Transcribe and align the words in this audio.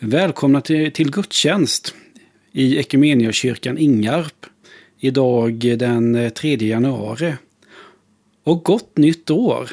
Välkomna 0.00 0.60
till, 0.60 0.92
till 0.92 1.10
gudstjänst 1.10 1.94
i 2.52 2.78
Equmeniakyrkan 2.78 3.78
Ingarp. 3.78 4.46
Idag 4.98 5.76
den 5.78 6.14
eh, 6.14 6.28
3 6.28 6.54
januari. 6.56 7.34
Och 8.44 8.64
gott 8.64 8.96
nytt 8.96 9.30
år! 9.30 9.70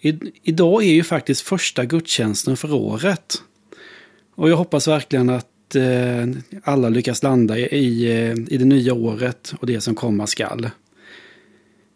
I, 0.00 0.18
idag 0.42 0.84
är 0.84 0.92
ju 0.92 1.02
faktiskt 1.02 1.40
första 1.40 1.84
gudstjänsten 1.84 2.56
för 2.56 2.74
året. 2.74 3.42
Och 4.34 4.50
jag 4.50 4.56
hoppas 4.56 4.88
verkligen 4.88 5.30
att 5.30 5.74
eh, 5.74 6.26
alla 6.64 6.88
lyckas 6.88 7.22
landa 7.22 7.58
i, 7.58 8.04
eh, 8.04 8.54
i 8.54 8.56
det 8.56 8.64
nya 8.64 8.94
året 8.94 9.54
och 9.60 9.66
det 9.66 9.80
som 9.80 9.94
komma 9.94 10.26
skall. 10.26 10.70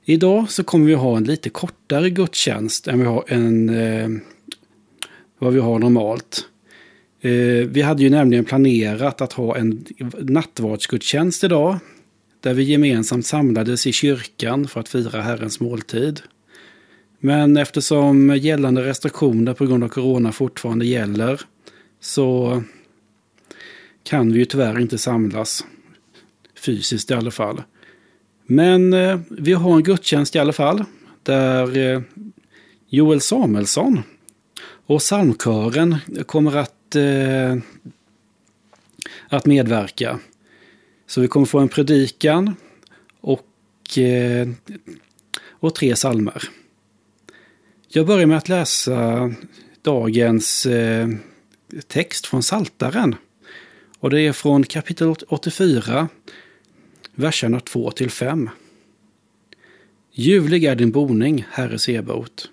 Idag 0.05 0.51
så 0.51 0.65
kommer 0.65 0.87
vi 0.87 0.95
ha 0.95 1.17
en 1.17 1.25
lite 1.25 1.51
kortare 1.51 2.11
gudstjänst 2.11 2.89
än 2.89 2.99
vi 2.99 3.05
har 3.05 3.25
en, 3.29 3.69
eh, 3.69 4.09
vad 5.39 5.53
vi 5.53 5.61
har 5.61 5.79
normalt. 5.79 6.49
Eh, 7.25 7.67
vi 7.69 7.83
hade 7.83 8.03
ju 8.03 8.11
nämligen 8.11 8.45
planerat 8.45 9.21
att 9.21 9.33
ha 9.33 9.57
en 9.57 9.85
nattvardsgudstjänst 10.19 11.45
idag. 11.45 11.79
Där 12.41 12.55
vi 12.55 12.63
gemensamt 12.63 13.27
samlades 13.27 13.87
i 13.87 13.93
kyrkan 13.93 14.69
för 14.69 14.81
att 14.81 14.89
fira 14.89 15.21
Herrens 15.21 15.61
måltid. 15.61 16.21
Men 17.19 17.57
eftersom 17.57 18.37
gällande 18.37 18.85
restriktioner 18.85 19.55
på 19.55 19.67
grund 19.67 19.85
av 19.85 19.89
corona 19.89 20.33
fortfarande 20.33 20.87
gäller 20.87 21.41
så 22.01 22.63
kan 24.03 24.33
vi 24.33 24.39
ju 24.39 24.45
tyvärr 24.45 24.81
inte 24.81 24.99
samlas 24.99 25.65
fysiskt 26.65 27.11
i 27.11 27.15
alla 27.15 27.31
fall. 27.31 27.63
Men 28.47 28.93
eh, 28.93 29.21
vi 29.31 29.53
har 29.53 29.77
en 29.77 29.83
gudstjänst 29.83 30.37
i 30.37 30.39
alla 30.39 30.53
fall 30.53 30.85
där 31.23 31.77
eh, 31.77 32.01
Joel 32.89 33.21
Samuelsson 33.21 34.03
och 34.87 35.01
psalmkören 35.01 35.97
kommer 36.27 36.57
att, 36.57 36.75
eh, 36.97 37.57
att 39.29 39.47
medverka. 39.47 40.19
Så 41.07 41.21
vi 41.21 41.29
kommer 41.29 41.47
få 41.47 41.59
en 41.59 41.69
predikan 41.69 42.55
och, 43.21 43.99
eh, 43.99 44.49
och 45.49 45.75
tre 45.75 45.95
psalmer. 45.95 46.43
Jag 47.89 48.07
börjar 48.07 48.27
med 48.27 48.39
att 48.39 48.49
läsa 48.49 49.35
dagens 49.83 50.67
eh, 50.67 51.09
text 51.87 52.27
från 52.27 52.43
Saltaren. 52.43 53.15
Och 53.99 54.11
det 54.11 54.21
är 54.21 54.33
från 54.33 54.65
kapitel 54.65 55.15
84, 55.29 56.09
verserna 57.15 57.61
2 57.61 57.91
till 57.91 58.11
5. 58.11 58.51
Ljuvlig 60.13 60.65
är 60.65 60.75
din 60.75 60.91
boning, 60.91 61.47
Herre 61.51 61.79
Sebaot. 61.79 62.51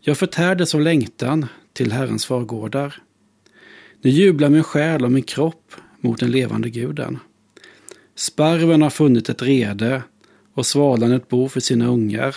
Jag 0.00 0.18
förtärdes 0.18 0.74
av 0.74 0.80
längtan 0.80 1.46
till 1.72 1.92
Herrens 1.92 2.26
förgårdar. 2.26 3.02
Nu 4.04 4.10
jublar 4.10 4.50
min 4.50 4.64
själ 4.64 5.04
och 5.04 5.12
min 5.12 5.22
kropp 5.22 5.74
mot 6.00 6.20
den 6.20 6.30
levande 6.30 6.70
guden. 6.70 7.18
Sparven 8.14 8.82
har 8.82 8.90
funnit 8.90 9.28
ett 9.28 9.42
rede 9.42 10.02
och 10.54 10.66
svalan 10.66 11.12
ett 11.12 11.28
bo 11.28 11.48
för 11.48 11.60
sina 11.60 11.86
ungar. 11.86 12.36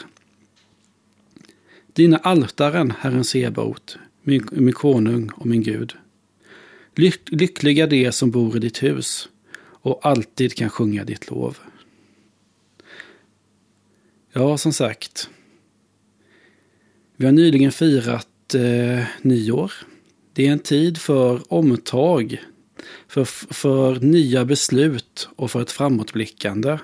Dina 1.93 2.17
altaren, 2.17 2.93
Herren 2.99 3.23
Sebaot, 3.23 3.97
min, 4.21 4.47
min 4.51 4.73
konung 4.73 5.29
och 5.29 5.45
min 5.45 5.63
Gud. 5.63 5.93
Lyck, 6.95 7.31
lyckliga 7.31 7.87
de 7.87 8.11
som 8.11 8.31
bor 8.31 8.57
i 8.57 8.59
ditt 8.59 8.83
hus 8.83 9.29
och 9.59 9.99
alltid 10.05 10.53
kan 10.53 10.69
sjunga 10.69 11.03
ditt 11.03 11.29
lov. 11.29 11.57
Ja, 14.33 14.57
som 14.57 14.73
sagt. 14.73 15.29
Vi 17.15 17.25
har 17.25 17.31
nyligen 17.31 17.71
firat 17.71 18.55
eh, 18.55 19.05
nyår. 19.21 19.73
Det 20.37 20.47
är 20.47 20.51
en 20.51 20.59
tid 20.59 20.97
för 20.97 21.53
omtag, 21.53 22.43
för, 23.07 23.23
för 23.53 23.99
nya 23.99 24.45
beslut 24.45 25.29
och 25.35 25.51
för 25.51 25.61
ett 25.61 25.71
framåtblickande. 25.71 26.77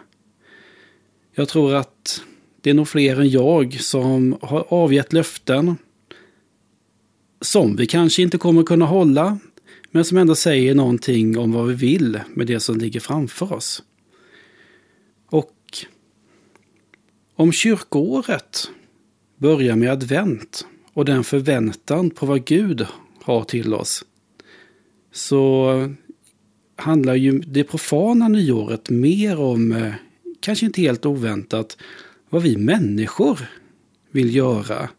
Jag 1.35 1.49
tror 1.49 1.75
att 1.75 2.21
det 2.61 2.69
är 2.69 2.73
nog 2.73 2.87
fler 2.87 3.19
än 3.19 3.29
jag 3.29 3.81
som 3.81 4.37
har 4.41 4.65
avgett 4.69 5.13
löften 5.13 5.75
som 7.41 7.75
vi 7.75 7.87
kanske 7.87 8.21
inte 8.21 8.37
kommer 8.37 8.63
kunna 8.63 8.85
hålla, 8.85 9.39
men 9.91 10.05
som 10.05 10.17
ändå 10.17 10.35
säger 10.35 10.75
någonting 10.75 11.37
om 11.37 11.51
vad 11.51 11.67
vi 11.67 11.73
vill 11.73 12.19
med 12.29 12.47
det 12.47 12.59
som 12.59 12.77
ligger 12.77 12.99
framför 12.99 13.53
oss. 13.53 13.83
Och 15.29 15.55
om 17.35 17.51
kyrkoåret 17.51 18.69
börjar 19.37 19.75
med 19.75 19.91
advent 19.91 20.65
och 20.93 21.05
den 21.05 21.23
förväntan 21.23 22.09
på 22.09 22.25
vad 22.25 22.45
Gud 22.45 22.87
har 23.23 23.43
till 23.43 23.73
oss, 23.73 24.05
så 25.11 25.73
handlar 26.75 27.15
ju 27.15 27.39
det 27.39 27.63
profana 27.63 28.27
nyåret 28.27 28.89
mer 28.89 29.39
om, 29.39 29.71
eh, 29.71 29.93
kanske 30.39 30.65
inte 30.65 30.81
helt 30.81 31.05
oväntat, 31.05 31.77
vad 32.29 32.41
vi 32.41 32.57
människor 32.57 33.39
vill 34.11 34.35
göra 34.35 34.89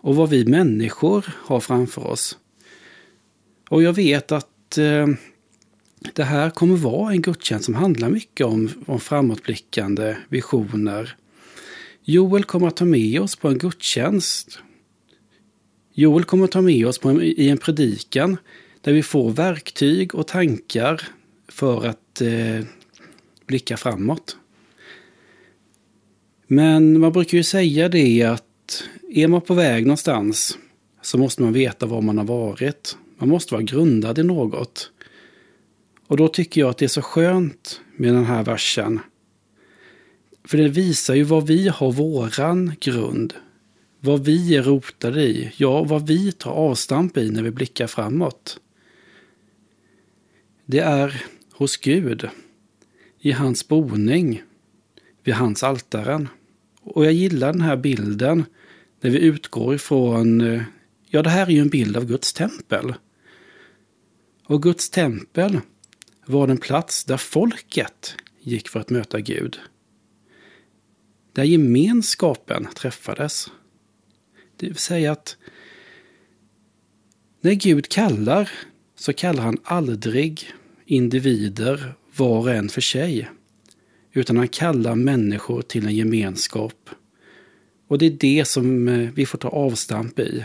och 0.00 0.16
vad 0.16 0.30
vi 0.30 0.44
människor 0.44 1.34
har 1.36 1.60
framför 1.60 2.06
oss. 2.06 2.38
Och 3.68 3.82
jag 3.82 3.92
vet 3.92 4.32
att 4.32 4.78
eh, 4.78 5.06
det 6.14 6.24
här 6.24 6.50
kommer 6.50 6.76
vara 6.76 7.12
en 7.12 7.22
gudstjänst 7.22 7.64
som 7.64 7.74
handlar 7.74 8.10
mycket 8.10 8.46
om, 8.46 8.70
om 8.86 9.00
framåtblickande 9.00 10.16
visioner. 10.28 11.16
Joel 12.04 12.44
kommer 12.44 12.68
att 12.68 12.76
ta 12.76 12.84
med 12.84 13.20
oss 13.20 13.36
på 13.36 13.48
en 13.48 13.58
gudstjänst. 13.58 14.58
Joel 16.00 16.24
kommer 16.24 16.44
att 16.44 16.50
ta 16.50 16.60
med 16.60 16.86
oss 16.86 16.98
på 16.98 17.08
en, 17.08 17.22
i 17.22 17.48
en 17.48 17.58
predikan 17.58 18.36
där 18.80 18.92
vi 18.92 19.02
får 19.02 19.30
verktyg 19.30 20.14
och 20.14 20.26
tankar 20.26 21.02
för 21.48 21.86
att 21.86 22.20
eh, 22.20 22.64
blicka 23.46 23.76
framåt. 23.76 24.36
Men 26.46 27.00
man 27.00 27.12
brukar 27.12 27.38
ju 27.38 27.44
säga 27.44 27.88
det 27.88 28.22
att 28.22 28.84
är 29.10 29.28
man 29.28 29.40
på 29.40 29.54
väg 29.54 29.86
någonstans 29.86 30.58
så 31.02 31.18
måste 31.18 31.42
man 31.42 31.52
veta 31.52 31.86
var 31.86 32.02
man 32.02 32.18
har 32.18 32.24
varit. 32.24 32.96
Man 33.18 33.28
måste 33.28 33.54
vara 33.54 33.62
grundad 33.62 34.18
i 34.18 34.22
något. 34.22 34.90
Och 36.06 36.16
då 36.16 36.28
tycker 36.28 36.60
jag 36.60 36.70
att 36.70 36.78
det 36.78 36.86
är 36.86 36.88
så 36.88 37.02
skönt 37.02 37.80
med 37.96 38.14
den 38.14 38.24
här 38.24 38.44
versen. 38.44 39.00
För 40.44 40.58
det 40.58 40.68
visar 40.68 41.14
ju 41.14 41.22
var 41.22 41.40
vi 41.40 41.68
har 41.68 41.92
våran 41.92 42.72
grund. 42.80 43.34
Vad 44.00 44.24
vi 44.24 44.56
är 44.56 44.62
rotade 44.62 45.22
i. 45.22 45.52
Ja, 45.56 45.84
vad 45.84 46.06
vi 46.06 46.32
tar 46.32 46.50
avstamp 46.50 47.16
i 47.16 47.30
när 47.30 47.42
vi 47.42 47.50
blickar 47.50 47.86
framåt. 47.86 48.60
Det 50.66 50.78
är 50.78 51.24
hos 51.52 51.76
Gud. 51.76 52.28
I 53.18 53.32
hans 53.32 53.68
boning. 53.68 54.42
Vid 55.24 55.34
hans 55.34 55.62
altaren. 55.62 56.28
Och 56.82 57.04
jag 57.04 57.12
gillar 57.12 57.52
den 57.52 57.62
här 57.62 57.76
bilden 57.76 58.44
när 59.00 59.10
vi 59.10 59.18
utgår 59.18 59.74
ifrån, 59.74 60.60
ja 61.06 61.22
det 61.22 61.30
här 61.30 61.46
är 61.46 61.50
ju 61.50 61.60
en 61.60 61.68
bild 61.68 61.96
av 61.96 62.04
Guds 62.04 62.32
tempel. 62.32 62.94
Och 64.44 64.62
Guds 64.62 64.90
tempel 64.90 65.60
var 66.26 66.46
den 66.46 66.58
plats 66.58 67.04
där 67.04 67.16
folket 67.16 68.14
gick 68.40 68.68
för 68.68 68.80
att 68.80 68.90
möta 68.90 69.20
Gud. 69.20 69.58
Där 71.32 71.44
gemenskapen 71.44 72.68
träffades. 72.74 73.50
Det 74.60 74.66
vill 74.66 74.76
säga 74.76 75.12
att 75.12 75.36
när 77.40 77.52
Gud 77.54 77.88
kallar 77.88 78.50
så 78.96 79.12
kallar 79.12 79.42
han 79.42 79.58
aldrig 79.64 80.52
individer 80.86 81.94
var 82.16 82.38
och 82.38 82.50
en 82.50 82.68
för 82.68 82.80
sig. 82.80 83.28
Utan 84.12 84.36
han 84.36 84.48
kallar 84.48 84.94
människor 84.94 85.62
till 85.62 85.86
en 85.86 85.94
gemenskap. 85.94 86.90
Och 87.88 87.98
det 87.98 88.06
är 88.06 88.10
det 88.10 88.44
som 88.44 88.88
eh, 88.88 89.10
vi 89.14 89.26
får 89.26 89.38
ta 89.38 89.48
avstamp 89.48 90.18
i. 90.18 90.44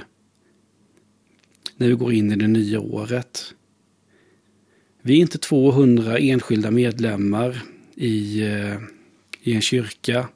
När 1.78 1.88
vi 1.88 1.94
går 1.94 2.14
in 2.14 2.32
i 2.32 2.36
det 2.36 2.48
nya 2.48 2.80
året. 2.80 3.54
Vi 5.02 5.14
är 5.14 5.22
inte 5.22 5.38
200 5.38 6.18
enskilda 6.18 6.72
medlemmar 6.72 7.62
i, 7.96 8.42
eh, 8.42 8.76
i 9.42 9.54
en 9.54 9.62
kyrka. 9.62 10.28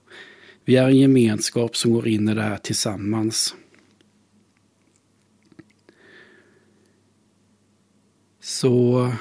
Vi 0.65 0.75
är 0.75 0.87
en 0.87 0.97
gemenskap 0.97 1.77
som 1.77 1.93
går 1.93 2.07
in 2.07 2.29
i 2.29 2.33
det 2.33 2.41
här 2.41 2.57
tillsammans. 2.57 3.55
Så 8.49 9.11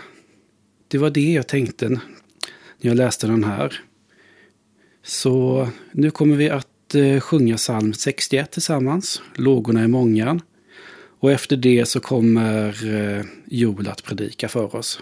det 0.88 0.98
var 0.98 1.10
det 1.10 1.32
jag 1.32 1.46
tänkte 1.46 1.88
när 1.88 2.00
jag 2.78 2.96
läste 2.96 3.26
den 3.26 3.44
här. 3.44 3.80
Så 5.02 5.68
nu 5.92 6.10
kommer 6.10 6.36
vi 6.36 6.50
att 6.50 6.94
eh, 6.94 7.20
sjunga 7.20 7.56
psalm 7.56 7.92
61 7.92 8.50
tillsammans. 8.50 9.22
Lågorna 9.34 9.80
är 9.80 9.88
många. 9.88 10.40
Och 11.20 11.32
efter 11.32 11.56
det 11.56 11.88
så 11.88 12.00
kommer 12.00 12.94
eh, 12.94 13.24
Joel 13.46 13.88
att 13.88 14.04
predika 14.04 14.48
för 14.48 14.76
oss. 14.76 15.00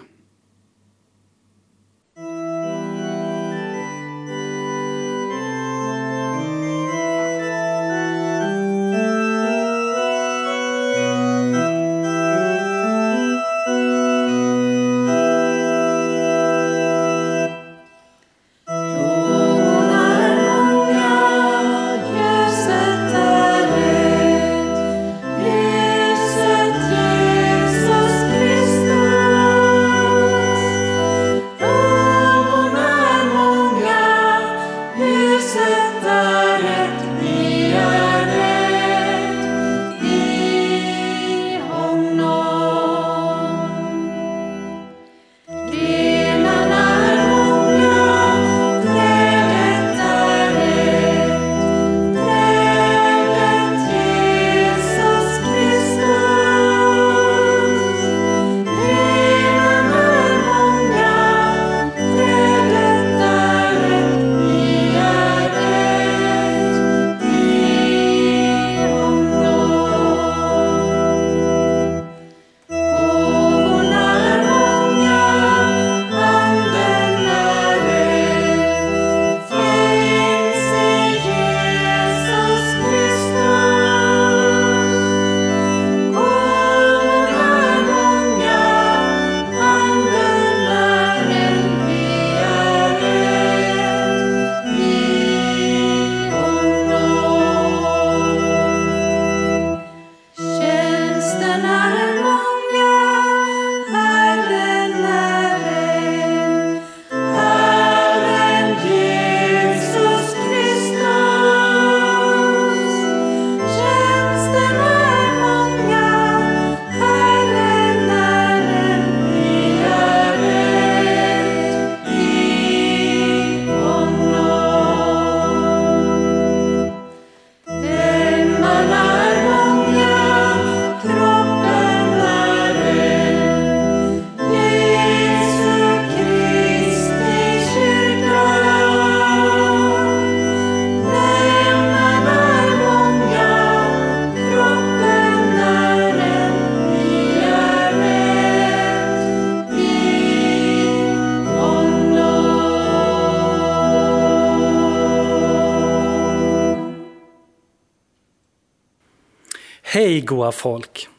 Hej 159.97 160.21
goa 160.21 160.51
folk! 160.51 161.09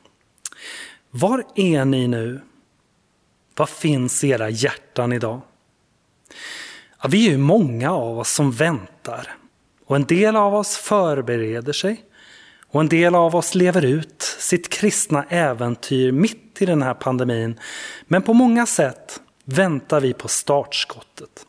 Var 1.11 1.45
är 1.55 1.85
ni 1.85 2.09
nu? 2.09 2.41
Var 3.57 3.67
finns 3.67 4.25
era 4.25 4.51
hjärtan 4.51 5.13
idag? 5.13 5.41
Ja, 7.03 7.09
vi 7.09 7.27
är 7.27 7.31
ju 7.31 7.39
många 7.39 7.93
av 7.93 8.19
oss 8.19 8.31
som 8.33 8.53
väntar 8.53 9.37
och 9.87 9.97
en 9.97 10.05
del 10.05 10.37
av 10.37 10.55
oss 10.55 10.77
förbereder 10.77 11.73
sig 11.73 12.05
och 12.67 12.81
en 12.81 12.89
del 12.89 13.15
av 13.15 13.37
oss 13.37 13.55
lever 13.55 13.85
ut 13.85 14.23
sitt 14.23 14.69
kristna 14.69 15.25
äventyr 15.29 16.13
mitt 16.13 16.63
i 16.63 16.67
den 16.67 16.83
här 16.83 16.95
pandemin. 16.95 17.61
Men 18.07 18.23
på 18.23 18.35
många 18.35 18.67
sätt 18.67 19.21
väntar 19.45 20.01
vi 20.01 20.13
på 20.13 20.29
startskottet. 20.29 21.47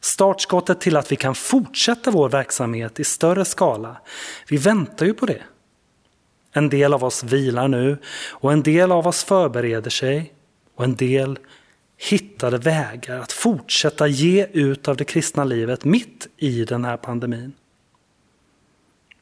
Startskottet 0.00 0.80
till 0.80 0.96
att 0.96 1.12
vi 1.12 1.16
kan 1.16 1.34
fortsätta 1.34 2.10
vår 2.10 2.28
verksamhet 2.28 3.00
i 3.00 3.04
större 3.04 3.44
skala. 3.44 3.96
Vi 4.48 4.56
väntar 4.56 5.06
ju 5.06 5.14
på 5.14 5.26
det. 5.26 5.42
En 6.52 6.68
del 6.68 6.94
av 6.94 7.04
oss 7.04 7.24
vilar 7.24 7.68
nu 7.68 7.98
och 8.30 8.52
en 8.52 8.62
del 8.62 8.92
av 8.92 9.06
oss 9.06 9.24
förbereder 9.24 9.90
sig 9.90 10.32
och 10.76 10.84
en 10.84 10.94
del 10.94 11.38
hittade 11.96 12.58
vägar 12.58 13.18
att 13.18 13.32
fortsätta 13.32 14.06
ge 14.06 14.46
ut 14.52 14.88
av 14.88 14.96
det 14.96 15.04
kristna 15.04 15.44
livet 15.44 15.84
mitt 15.84 16.28
i 16.36 16.64
den 16.64 16.84
här 16.84 16.96
pandemin. 16.96 17.52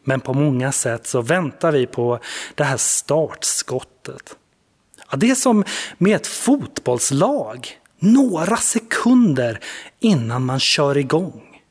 Men 0.04 0.20
på 0.20 0.34
många 0.34 0.72
sätt 0.72 1.06
så 1.06 1.20
väntar 1.20 1.72
vi 1.72 1.86
på 1.86 2.18
det 2.54 2.64
här 2.64 2.76
startskottet. 2.76 4.36
Ja, 5.10 5.16
det 5.16 5.30
är 5.30 5.34
som 5.34 5.64
med 5.98 6.16
ett 6.16 6.26
fotbollslag, 6.26 7.78
några 7.98 8.56
sekunder 8.56 9.60
innan 10.00 10.44
man 10.44 10.60
kör 10.60 10.96
igång. 10.96 11.62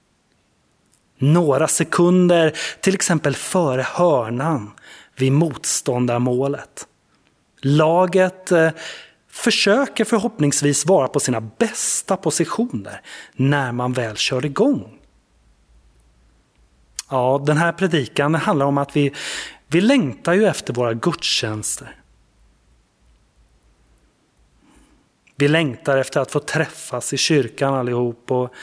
Några 1.18 1.68
sekunder 1.68 2.58
till 2.82 2.96
exempel 2.96 3.36
före 3.36 3.82
hörnan 3.82 4.72
vid 5.16 5.32
motståndarmålet. 5.32 6.88
Laget 7.62 8.52
eh, 8.52 8.72
försöker 9.30 10.06
förhoppningsvis 10.06 10.86
vara 10.86 11.08
på 11.08 11.20
sina 11.20 11.42
bästa 11.42 12.18
positioner 12.18 13.02
när 13.34 13.72
man 13.72 13.94
väl 13.94 14.18
kör 14.18 14.46
igång. 14.46 15.00
Ja, 17.10 17.44
den 17.46 17.58
här 17.58 17.72
predikan 17.72 18.36
handlar 18.36 18.66
om 18.66 18.78
att 18.78 18.96
vi, 18.96 19.14
vi 19.68 19.82
längtar 19.82 20.34
ju 20.34 20.46
efter 20.46 20.74
våra 20.74 20.94
gudstjänster. 20.94 21.96
Vi 25.36 25.48
längtar 25.48 25.98
efter 25.98 26.20
att 26.20 26.32
få 26.32 26.40
träffas 26.40 27.14
i 27.14 27.18
kyrkan 27.18 27.74
allihop. 27.74 28.32
Och, 28.32 28.54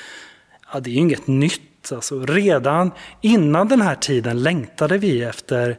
ja, 0.72 0.80
det 0.80 0.90
är 0.90 0.92
ju 0.92 1.00
inget 1.00 1.26
nytt. 1.26 1.92
Alltså, 1.92 2.26
redan 2.26 2.90
innan 3.20 3.68
den 3.68 3.80
här 3.80 3.94
tiden 3.94 4.42
längtade 4.42 4.98
vi 4.98 5.22
efter 5.22 5.78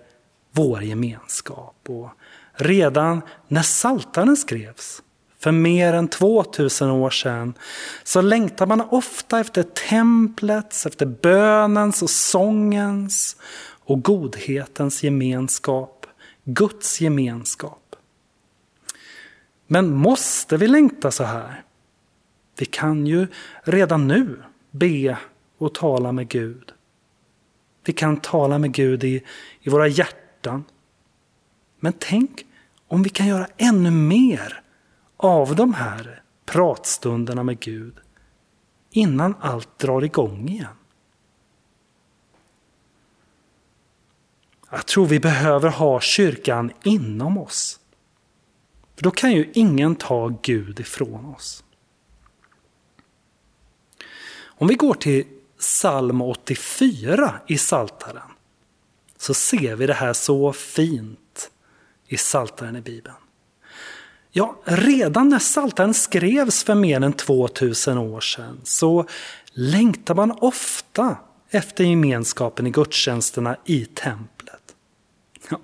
vår 0.54 0.84
gemenskap. 0.84 1.76
Och 1.88 2.10
redan 2.54 3.22
när 3.48 3.62
Saltaren 3.62 4.38
skrevs 4.38 5.02
för 5.40 5.52
mer 5.52 5.94
än 5.94 6.08
2000 6.08 6.90
år 6.90 7.10
sedan 7.10 7.54
så 8.04 8.22
längtar 8.22 8.66
man 8.66 8.82
ofta 8.82 9.40
efter 9.40 9.64
templets, 9.64 10.86
efter 10.86 11.06
bönens 11.06 12.02
och 12.02 12.10
sångens 12.10 13.36
och 13.86 14.04
godhetens 14.04 15.04
gemenskap, 15.04 16.06
Guds 16.44 17.02
gemenskap. 17.02 17.96
Men 19.68 19.94
måste 19.94 20.58
vi 20.58 20.68
längta 20.68 21.12
så 21.12 21.24
här? 21.24 21.64
Vi 22.58 22.66
kan 22.66 23.08
ju 23.08 23.28
redan 23.64 24.08
nu 24.08 24.44
be 24.72 25.18
och 25.58 25.74
tala 25.74 26.12
med 26.12 26.28
Gud. 26.28 26.72
Vi 27.86 27.94
kan 27.94 28.18
tala 28.18 28.60
med 28.60 28.74
Gud 28.74 29.04
i, 29.04 29.24
i 29.62 29.70
våra 29.70 29.88
hjärtan. 29.88 30.23
Men 31.80 31.94
tänk 32.00 32.46
om 32.88 33.04
vi 33.04 33.10
kan 33.10 33.28
göra 33.28 33.48
ännu 33.58 33.92
mer 33.92 34.62
av 35.18 35.56
de 35.56 35.74
här 35.74 36.22
pratstunderna 36.46 37.44
med 37.44 37.60
Gud 37.60 38.00
innan 38.92 39.36
allt 39.40 39.80
drar 39.80 40.04
igång 40.04 40.50
igen. 40.50 40.76
Jag 44.72 44.86
tror 44.86 45.06
vi 45.06 45.20
behöver 45.20 45.70
ha 45.70 46.00
kyrkan 46.00 46.72
inom 46.84 47.38
oss. 47.38 47.80
För 48.96 49.04
då 49.04 49.12
kan 49.12 49.32
ju 49.32 49.52
ingen 49.54 49.96
ta 49.96 50.28
Gud 50.42 50.80
ifrån 50.80 51.26
oss. 51.26 51.64
Om 54.44 54.68
vi 54.68 54.76
går 54.76 54.94
till 54.94 55.26
psalm 55.58 56.22
84 56.22 57.42
i 57.48 57.58
Saltaren 57.58 58.33
så 59.24 59.34
ser 59.34 59.76
vi 59.76 59.88
det 59.88 59.94
här 59.94 60.14
så 60.14 60.54
fint 60.54 61.52
i 62.08 62.18
Saltaren 62.18 62.76
i 62.76 62.82
Bibeln. 62.82 63.16
Ja, 64.32 64.62
redan 64.64 65.30
när 65.30 65.40
Psaltaren 65.40 65.94
skrevs 65.94 66.64
för 66.64 66.76
mer 66.76 67.02
än 67.04 67.14
2000 67.14 67.98
år 67.98 68.22
sedan 68.22 68.62
så 68.64 69.06
längtar 69.52 70.16
man 70.16 70.32
ofta 70.32 71.18
efter 71.50 71.84
gemenskapen 71.84 72.68
i 72.68 72.70
gudstjänsterna 72.70 73.58
i 73.66 73.86
templet. 73.86 74.76
Ja, 75.50 75.60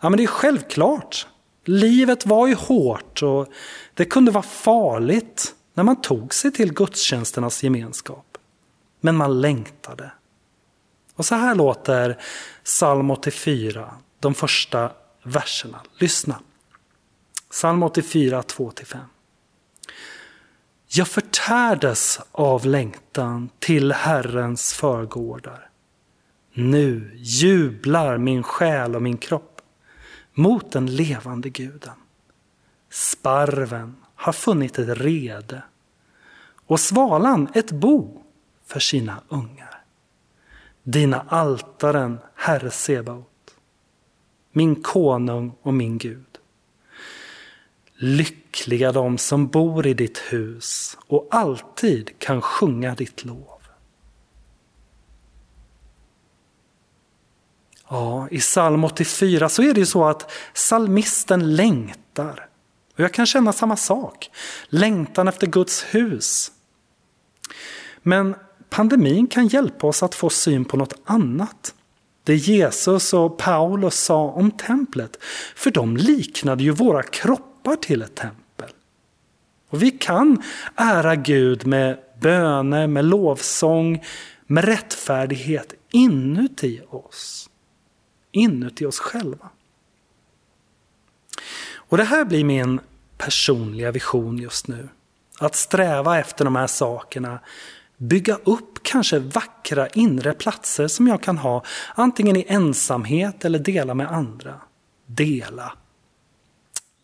ja, 0.00 0.10
men 0.10 0.16
det 0.16 0.22
är 0.22 0.26
självklart. 0.26 1.26
Livet 1.64 2.26
var 2.26 2.46
ju 2.46 2.54
hårt 2.54 3.22
och 3.22 3.48
det 3.94 4.04
kunde 4.04 4.30
vara 4.30 4.42
farligt 4.42 5.54
när 5.74 5.84
man 5.84 6.00
tog 6.00 6.34
sig 6.34 6.52
till 6.52 6.72
gudstjänsternas 6.72 7.62
gemenskap. 7.62 8.38
Men 9.00 9.16
man 9.16 9.40
längtade. 9.40 10.10
Och 11.14 11.26
så 11.26 11.34
här 11.34 11.54
låter 11.54 12.18
psalm 12.64 13.10
84, 13.10 13.94
de 14.20 14.34
första 14.34 14.92
verserna. 15.22 15.80
Lyssna. 15.98 16.40
Psalm 17.50 17.82
84, 17.82 18.42
2-5. 18.42 18.98
Jag 20.86 21.08
förtärdes 21.08 22.20
av 22.32 22.66
längtan 22.66 23.48
till 23.58 23.92
Herrens 23.92 24.72
förgårdar. 24.72 25.70
Nu 26.52 27.10
jublar 27.14 28.18
min 28.18 28.42
själ 28.42 28.96
och 28.96 29.02
min 29.02 29.18
kropp 29.18 29.60
mot 30.32 30.72
den 30.72 30.96
levande 30.96 31.50
guden. 31.50 31.94
Sparven 32.90 33.96
har 34.14 34.32
funnit 34.32 34.78
ett 34.78 34.98
rede 34.98 35.62
och 36.66 36.80
svalan 36.80 37.48
ett 37.54 37.70
bo 37.70 38.22
för 38.66 38.80
sina 38.80 39.20
ungar. 39.28 39.83
Dina 40.84 41.24
altaren, 41.28 42.18
Herre 42.34 42.70
Sebaot, 42.70 43.56
min 44.52 44.82
konung 44.82 45.52
och 45.62 45.74
min 45.74 45.98
Gud. 45.98 46.38
Lyckliga 47.96 48.92
de 48.92 49.18
som 49.18 49.46
bor 49.46 49.86
i 49.86 49.94
ditt 49.94 50.18
hus 50.18 50.98
och 51.06 51.28
alltid 51.30 52.18
kan 52.18 52.42
sjunga 52.42 52.94
ditt 52.94 53.24
lov. 53.24 53.54
Ja, 57.88 58.28
i 58.30 58.38
psalm 58.38 58.84
84 58.84 59.48
så 59.48 59.62
är 59.62 59.74
det 59.74 59.80
ju 59.80 59.86
så 59.86 60.04
att 60.04 60.30
psalmisten 60.54 61.56
längtar. 61.56 62.48
Och 62.94 63.00
jag 63.00 63.12
kan 63.12 63.26
känna 63.26 63.52
samma 63.52 63.76
sak. 63.76 64.30
Längtan 64.68 65.28
efter 65.28 65.46
Guds 65.46 65.82
hus. 65.82 66.52
Men 68.02 68.34
pandemin 68.74 69.26
kan 69.26 69.48
hjälpa 69.48 69.86
oss 69.86 70.02
att 70.02 70.14
få 70.14 70.30
syn 70.30 70.64
på 70.64 70.76
något 70.76 70.94
annat. 71.04 71.74
Det 72.24 72.34
Jesus 72.34 73.14
och 73.14 73.38
Paulus 73.38 73.94
sa 73.94 74.30
om 74.30 74.50
templet. 74.50 75.18
För 75.56 75.70
de 75.70 75.96
liknade 75.96 76.64
ju 76.64 76.70
våra 76.70 77.02
kroppar 77.02 77.76
till 77.76 78.02
ett 78.02 78.14
tempel. 78.14 78.70
Och 79.70 79.82
vi 79.82 79.90
kan 79.90 80.42
ära 80.76 81.16
Gud 81.16 81.66
med 81.66 81.98
böner, 82.20 82.86
med 82.86 83.04
lovsång, 83.04 84.04
med 84.46 84.64
rättfärdighet 84.64 85.74
inuti 85.90 86.80
oss. 86.90 87.50
Inuti 88.32 88.86
oss 88.86 88.98
själva. 88.98 89.48
Och 91.74 91.96
det 91.96 92.04
här 92.04 92.24
blir 92.24 92.44
min 92.44 92.80
personliga 93.18 93.90
vision 93.90 94.38
just 94.38 94.68
nu. 94.68 94.88
Att 95.38 95.56
sträva 95.56 96.18
efter 96.18 96.44
de 96.44 96.56
här 96.56 96.66
sakerna. 96.66 97.40
Bygga 97.96 98.34
upp 98.44 98.82
kanske 98.82 99.18
vackra 99.18 99.88
inre 99.88 100.32
platser 100.32 100.88
som 100.88 101.06
jag 101.06 101.22
kan 101.22 101.38
ha 101.38 101.64
antingen 101.94 102.36
i 102.36 102.44
ensamhet 102.48 103.44
eller 103.44 103.58
dela 103.58 103.94
med 103.94 104.12
andra. 104.12 104.60
Dela 105.06 105.72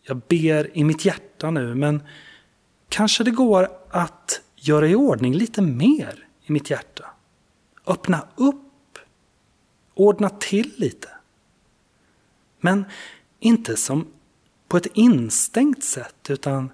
jag 0.03 0.17
ber 0.17 0.77
i 0.77 0.83
mitt 0.83 1.05
hjärta 1.05 1.51
nu, 1.51 1.75
men 1.75 2.03
kanske 2.89 3.23
det 3.23 3.31
går 3.31 3.69
att 3.89 4.41
göra 4.55 4.87
i 4.87 4.95
ordning 4.95 5.33
lite 5.33 5.61
mer 5.61 6.27
i 6.43 6.51
mitt 6.51 6.69
hjärta. 6.69 7.05
Öppna 7.87 8.27
upp, 8.35 8.97
ordna 9.93 10.29
till 10.29 10.73
lite. 10.77 11.09
Men 12.59 12.85
inte 13.39 13.77
som 13.77 14.07
på 14.67 14.77
ett 14.77 14.87
instängt 14.93 15.83
sätt, 15.83 16.29
utan 16.29 16.71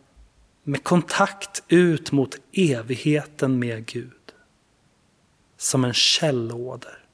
med 0.68 0.84
kontakt 0.84 1.64
ut 1.68 2.12
mot 2.12 2.36
evigheten 2.52 3.60
med 3.60 3.86
Gud. 3.86 4.12
Som 5.58 5.86
en 5.86 5.94
källåder. 5.94 7.06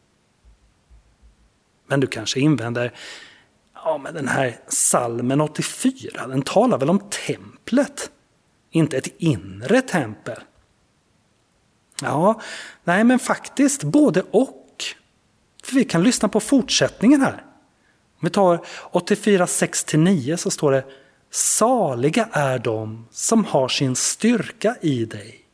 Men 1.88 2.00
du 2.00 2.08
kanske 2.08 2.40
invänder, 2.40 2.94
Ja, 3.74 3.98
men 3.98 4.14
den 4.14 4.28
här 4.28 4.60
salmen 4.68 5.42
84, 5.42 6.28
den 6.28 6.42
talar 6.42 6.78
väl 6.78 6.90
om 6.90 7.00
templet? 7.00 8.12
Inte 8.70 8.98
ett 8.98 9.14
inre 9.18 9.82
tempel? 9.82 10.40
Ja, 12.02 12.42
nej 12.84 13.04
men 13.04 13.20
faktiskt 13.20 13.84
både 13.84 14.22
och. 14.32 14.84
För 15.64 15.76
vi 15.76 15.84
kan 15.84 16.04
lyssna 16.04 16.30
på 16.30 16.40
fortsättningen 16.40 17.22
här. 17.22 17.46
Om 18.14 18.20
vi 18.22 18.30
tar 18.30 18.66
84, 18.92 19.46
6-9 19.46 20.36
så 20.36 20.52
står 20.52 20.72
det 20.72 20.86
Saliga 21.36 22.30
är 22.32 22.60
de 22.60 23.08
som 23.12 23.46
har 23.46 23.68
sin 23.68 23.96
styrka 23.96 24.76
i 24.82 25.06
dig, 25.06 25.46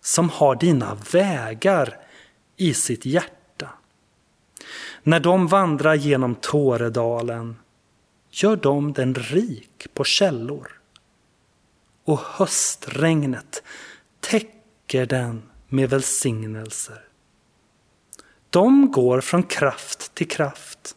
som 0.00 0.30
har 0.30 0.54
dina 0.54 0.98
vägar 1.12 1.98
i 2.56 2.74
sitt 2.74 3.06
hjärta. 3.06 3.68
När 5.02 5.20
de 5.20 5.46
vandrar 5.46 5.94
genom 5.94 6.34
Tåredalen 6.34 7.56
gör 8.30 8.56
de 8.56 8.92
den 8.92 9.14
rik 9.14 9.86
på 9.94 10.04
källor 10.04 10.80
och 12.04 12.20
höstregnet 12.20 13.62
täcker 14.20 15.06
den 15.06 15.42
med 15.68 15.90
välsignelser. 15.90 17.04
De 18.50 18.90
går 18.92 19.20
från 19.20 19.42
kraft 19.42 20.14
till 20.14 20.28
kraft. 20.28 20.96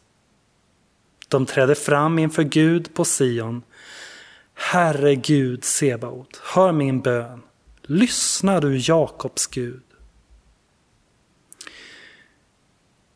De 1.28 1.46
träder 1.46 1.76
fram 1.76 2.20
inför 2.20 2.44
Gud 2.44 2.94
på 2.94 3.06
Sion. 3.06 3.64
Herre 4.54 5.16
Gud 5.16 5.64
Sebaot, 5.64 6.42
hör 6.44 6.72
min 6.72 7.02
bön. 7.02 7.42
Lyssna 7.82 8.60
du 8.60 8.78
Jakobs 8.78 9.48
Gud. 9.48 9.84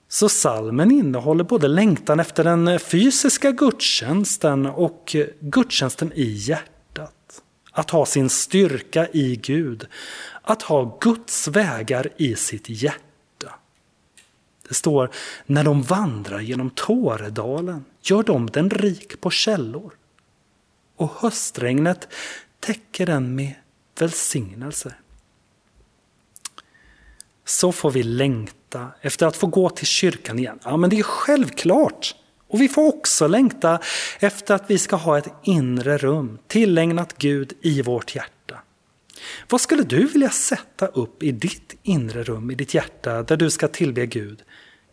Så 0.08 0.29
salmen 0.29 0.91
innehåller 0.91 1.44
både 1.44 1.67
längtan 1.67 2.20
efter 2.20 2.44
den 2.44 2.79
fysiska 2.79 3.51
gudstjänsten 3.51 4.65
och 4.65 5.15
gudstjänsten 5.39 6.12
i 6.15 6.24
hjärtat. 6.24 7.41
Att 7.72 7.89
ha 7.89 8.06
sin 8.06 8.29
styrka 8.29 9.08
i 9.13 9.36
Gud. 9.36 9.88
Att 10.41 10.62
ha 10.62 10.98
Guds 11.01 11.48
vägar 11.48 12.10
i 12.17 12.36
sitt 12.36 12.70
hjärta. 12.70 13.53
Det 14.67 14.74
står, 14.74 15.10
när 15.46 15.63
de 15.63 15.82
vandrar 15.82 16.39
genom 16.39 16.70
Tåredalen 16.70 17.86
gör 18.01 18.24
de 18.24 18.48
den 18.48 18.70
rik 18.70 19.22
på 19.22 19.29
källor. 19.29 19.94
Och 20.97 21.11
höstregnet 21.19 22.07
täcker 22.59 23.05
den 23.05 23.35
med 23.35 23.53
välsignelse. 23.99 24.93
Så 27.45 27.71
får 27.71 27.91
vi 27.91 28.03
längta 28.03 28.87
efter 29.01 29.25
att 29.25 29.37
få 29.37 29.47
gå 29.47 29.69
till 29.69 29.87
kyrkan 29.87 30.39
igen. 30.39 30.59
Ja, 30.63 30.77
men 30.77 30.89
det 30.89 30.99
är 30.99 31.03
självklart. 31.03 32.15
Och 32.47 32.61
vi 32.61 32.69
får 32.69 32.87
också 32.87 33.27
längta 33.27 33.79
efter 34.19 34.55
att 34.55 34.63
vi 34.69 34.77
ska 34.77 34.95
ha 34.95 35.17
ett 35.17 35.33
inre 35.43 35.97
rum 35.97 36.39
tillägnat 36.47 37.17
Gud 37.17 37.53
i 37.61 37.81
vårt 37.81 38.15
hjärta. 38.15 38.61
Vad 39.49 39.61
skulle 39.61 39.83
du 39.83 40.07
vilja 40.07 40.29
sätta 40.29 40.87
upp 40.87 41.23
i 41.23 41.31
ditt 41.31 41.75
inre 41.83 42.23
rum, 42.23 42.51
i 42.51 42.55
ditt 42.55 42.73
hjärta, 42.73 43.23
där 43.23 43.37
du 43.37 43.49
ska 43.49 43.67
tillbe 43.67 44.05
Gud? 44.05 44.43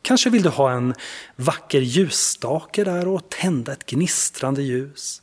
Kanske 0.03 0.31
vill 0.31 0.43
du 0.43 0.49
ha 0.49 0.73
en 0.73 0.95
vacker 1.37 1.81
ljusstake 1.81 2.85
där 2.85 3.09
och 3.09 3.29
tända 3.29 3.73
ett 3.73 3.87
gnistrande 3.87 4.63
ljus. 4.63 5.23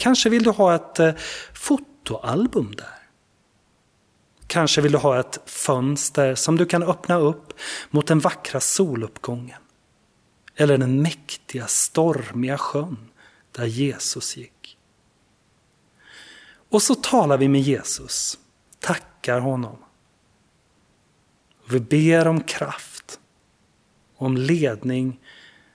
Kanske 0.00 0.28
vill 0.28 0.42
du 0.42 0.50
ha 0.50 0.74
ett 0.74 0.98
eh, 0.98 1.14
fotoalbum 1.54 2.74
där. 2.76 2.98
Kanske 4.46 4.80
vill 4.80 4.92
du 4.92 4.98
ha 4.98 5.20
ett 5.20 5.40
fönster 5.46 6.34
som 6.34 6.56
du 6.56 6.66
kan 6.66 6.82
öppna 6.82 7.16
upp 7.16 7.52
mot 7.90 8.06
den 8.06 8.18
vackra 8.18 8.60
soluppgången. 8.60 9.60
Eller 10.54 10.78
den 10.78 11.02
mäktiga, 11.02 11.66
stormiga 11.66 12.58
sjön 12.58 13.10
där 13.52 13.64
Jesus 13.64 14.36
gick. 14.36 14.78
Och 16.70 16.82
så 16.82 16.94
talar 16.94 17.38
vi 17.38 17.48
med 17.48 17.60
Jesus, 17.60 18.38
tackar 18.78 19.40
honom. 19.40 19.76
Vi 21.68 21.80
ber 21.80 22.28
om 22.28 22.40
kraft, 22.40 23.20
om 24.16 24.36
ledning 24.36 25.20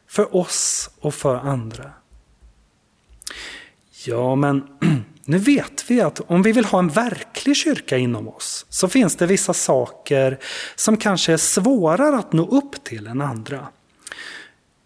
för 0.08 0.36
oss 0.36 0.90
och 1.00 1.14
för 1.14 1.36
andra. 1.36 1.94
Ja, 4.08 4.36
men 4.36 4.64
nu 5.26 5.38
vet 5.38 5.92
vi 5.92 6.02
att 6.02 6.22
om 6.28 6.42
vi 6.42 6.52
vill 6.52 6.66
ha 6.66 6.80
en 6.80 6.90
verklig 6.90 7.56
kyrka 7.56 7.98
inom 7.98 8.28
oss 8.28 8.66
så 8.70 8.88
finns 8.88 9.16
det 9.16 9.26
vissa 9.26 9.54
saker 9.54 10.40
som 10.76 10.98
kanske 10.98 11.34
är 11.34 11.38
svårare 11.38 12.18
att 12.18 12.34
nå 12.34 12.48
upp 12.48 12.84
till 12.84 13.08
än 13.08 13.22
andra. 13.22 13.68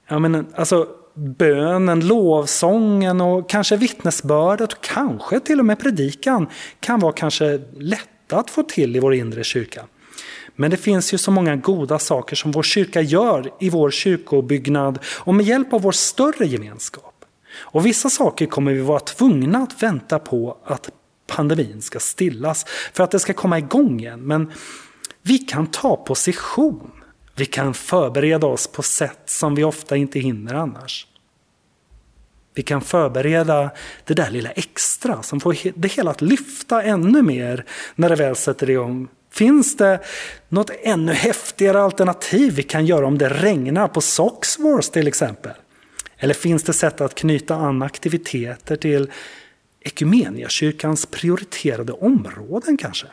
Ja, 0.07 0.19
men 0.19 0.47
alltså 0.55 0.87
bönen, 1.13 2.07
lovsången 2.07 3.21
och 3.21 3.49
kanske 3.49 3.77
vittnesbördet 3.77 4.73
och 4.73 4.83
kanske 4.83 5.39
till 5.39 5.59
och 5.59 5.65
med 5.65 5.79
predikan 5.79 6.47
kan 6.79 6.99
vara 6.99 7.13
kanske 7.13 7.61
lätta 7.77 8.37
att 8.37 8.49
få 8.49 8.63
till 8.63 8.95
i 8.95 8.99
vår 8.99 9.13
inre 9.13 9.43
kyrka. 9.43 9.85
Men 10.55 10.71
det 10.71 10.77
finns 10.77 11.13
ju 11.13 11.17
så 11.17 11.31
många 11.31 11.55
goda 11.55 11.99
saker 11.99 12.35
som 12.35 12.51
vår 12.51 12.63
kyrka 12.63 13.01
gör 13.01 13.51
i 13.59 13.69
vår 13.69 13.91
kyrkobyggnad 13.91 14.99
och 15.05 15.35
med 15.35 15.45
hjälp 15.45 15.73
av 15.73 15.81
vår 15.81 15.91
större 15.91 16.45
gemenskap. 16.45 17.08
Och 17.59 17.85
vissa 17.85 18.09
saker 18.09 18.45
kommer 18.45 18.73
vi 18.73 18.81
vara 18.81 18.99
tvungna 18.99 19.59
att 19.59 19.83
vänta 19.83 20.19
på 20.19 20.57
att 20.65 20.89
pandemin 21.27 21.81
ska 21.81 21.99
stillas 21.99 22.65
för 22.93 23.03
att 23.03 23.11
det 23.11 23.19
ska 23.19 23.33
komma 23.33 23.57
igång 23.57 23.99
igen. 23.99 24.19
Men 24.21 24.51
vi 25.21 25.37
kan 25.37 25.67
ta 25.67 25.95
position. 25.95 26.91
Vi 27.35 27.45
kan 27.45 27.73
förbereda 27.73 28.47
oss 28.47 28.67
på 28.67 28.83
sätt 28.83 29.21
som 29.25 29.55
vi 29.55 29.63
ofta 29.63 29.95
inte 29.95 30.19
hinner 30.19 30.53
annars. 30.53 31.07
Vi 32.53 32.63
kan 32.63 32.81
förbereda 32.81 33.71
det 34.05 34.13
där 34.13 34.31
lilla 34.31 34.51
extra 34.51 35.23
som 35.23 35.39
får 35.39 35.55
det 35.75 35.87
hela 35.87 36.11
att 36.11 36.21
lyfta 36.21 36.83
ännu 36.83 37.21
mer 37.21 37.65
när 37.95 38.09
det 38.09 38.15
väl 38.15 38.35
sätter 38.35 38.69
igång. 38.69 39.07
Finns 39.31 39.77
det 39.77 39.99
något 40.49 40.71
ännu 40.83 41.13
häftigare 41.13 41.81
alternativ 41.81 42.53
vi 42.55 42.63
kan 42.63 42.85
göra 42.85 43.07
om 43.07 43.17
det 43.17 43.29
regnar 43.29 43.87
på 43.87 44.01
Soxwars 44.01 44.89
till 44.89 45.07
exempel? 45.07 45.53
Eller 46.19 46.33
finns 46.33 46.63
det 46.63 46.73
sätt 46.73 47.01
att 47.01 47.15
knyta 47.15 47.55
an 47.55 47.81
aktiviteter 47.81 48.75
till 48.75 49.11
kyrkans 50.49 51.05
prioriterade 51.05 51.93
områden 51.93 52.77
kanske? 52.77 53.07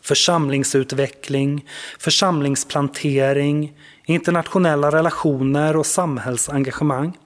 Församlingsutveckling, 0.00 1.68
församlingsplantering, 1.98 3.76
internationella 4.04 4.90
relationer 4.90 5.76
och 5.76 5.86
samhällsengagemang. 5.86 7.18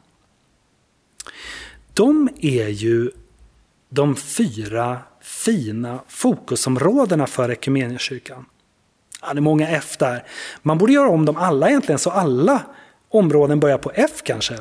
De 1.94 2.28
är 2.40 2.68
ju 2.68 3.10
de 3.90 4.16
fyra 4.16 4.98
fina 5.20 6.00
fokusområdena 6.08 7.26
för 7.26 7.48
kyrkan. 7.98 8.46
Ja, 9.22 9.32
det 9.32 9.38
är 9.38 9.42
många 9.42 9.68
F 9.68 9.96
där. 9.98 10.24
Man 10.62 10.78
borde 10.78 10.92
göra 10.92 11.08
om 11.08 11.24
dem 11.24 11.36
alla 11.36 11.68
egentligen 11.68 11.98
så 11.98 12.10
alla 12.10 12.62
områden 13.14 13.60
börjar 13.60 13.78
på 13.78 13.92
F 13.94 14.22
kanske. 14.24 14.58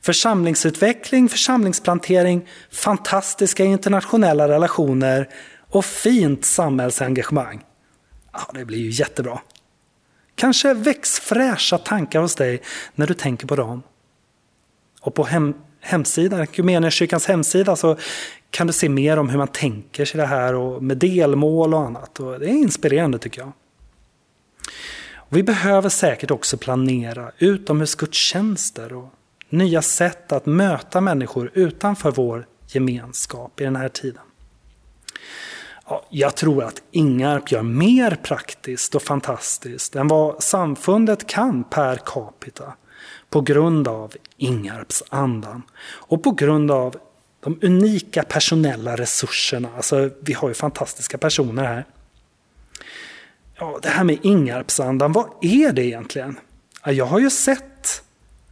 Församlingsutveckling, 0.00 1.28
församlingsplantering, 1.28 2.48
fantastiska 2.70 3.64
internationella 3.64 4.48
relationer 4.48 5.28
och 5.70 5.84
fint 5.84 6.44
samhällsengagemang. 6.44 7.64
Ja, 8.32 8.50
det 8.54 8.64
blir 8.64 8.78
ju 8.78 8.90
jättebra. 8.90 9.40
Kanske 10.34 10.74
väcks 10.74 11.20
fräscha 11.20 11.78
tankar 11.78 12.20
hos 12.20 12.34
dig 12.34 12.62
när 12.94 13.06
du 13.06 13.14
tänker 13.14 13.46
på 13.46 13.56
dem. 13.56 13.82
Och 15.00 15.14
på 15.14 15.24
hem, 15.24 15.54
hemsidan, 15.80 16.40
Equmeniakyrkans 16.40 17.26
hemsida, 17.26 17.76
så 17.76 17.96
kan 18.50 18.66
du 18.66 18.72
se 18.72 18.88
mer 18.88 19.16
om 19.16 19.28
hur 19.28 19.38
man 19.38 19.48
tänker 19.48 20.04
sig 20.04 20.20
det 20.20 20.26
här 20.26 20.54
och 20.54 20.82
med 20.82 20.96
delmål 20.96 21.74
och 21.74 21.80
annat. 21.80 22.20
Och 22.20 22.40
det 22.40 22.46
är 22.46 22.50
inspirerande 22.50 23.18
tycker 23.18 23.40
jag. 23.40 23.52
Och 25.28 25.36
vi 25.36 25.42
behöver 25.42 25.88
säkert 25.88 26.30
också 26.30 26.56
planera 26.56 27.32
utomhusgudstjänster 27.38 28.92
och 28.92 29.12
nya 29.48 29.82
sätt 29.82 30.32
att 30.32 30.46
möta 30.46 31.00
människor 31.00 31.50
utanför 31.54 32.10
vår 32.10 32.46
gemenskap 32.66 33.60
i 33.60 33.64
den 33.64 33.76
här 33.76 33.88
tiden. 33.88 34.22
Ja, 35.88 36.06
jag 36.10 36.36
tror 36.36 36.64
att 36.64 36.82
Ingarp 36.90 37.52
gör 37.52 37.62
mer 37.62 38.18
praktiskt 38.22 38.94
och 38.94 39.02
fantastiskt 39.02 39.96
än 39.96 40.08
vad 40.08 40.42
samfundet 40.42 41.26
kan 41.26 41.64
per 41.64 41.96
capita 41.96 42.74
på 43.30 43.40
grund 43.40 43.88
av 43.88 44.12
Ingarps 44.36 45.02
andan 45.08 45.62
och 45.86 46.22
på 46.22 46.30
grund 46.30 46.70
av 46.70 46.96
de 47.40 47.58
unika 47.62 48.22
personella 48.22 48.96
resurserna. 48.96 49.68
Alltså, 49.76 50.10
vi 50.20 50.32
har 50.32 50.48
ju 50.48 50.54
fantastiska 50.54 51.18
personer 51.18 51.64
här 51.64 51.84
ja, 53.58 53.78
det 53.82 53.88
här 53.88 54.04
med 54.04 54.18
Ingarpsandan, 54.22 55.12
vad 55.12 55.28
är 55.40 55.72
det 55.72 55.84
egentligen? 55.84 56.38
Ja, 56.84 56.92
jag 56.92 57.06
har 57.06 57.18
ju 57.18 57.30
sett 57.30 58.02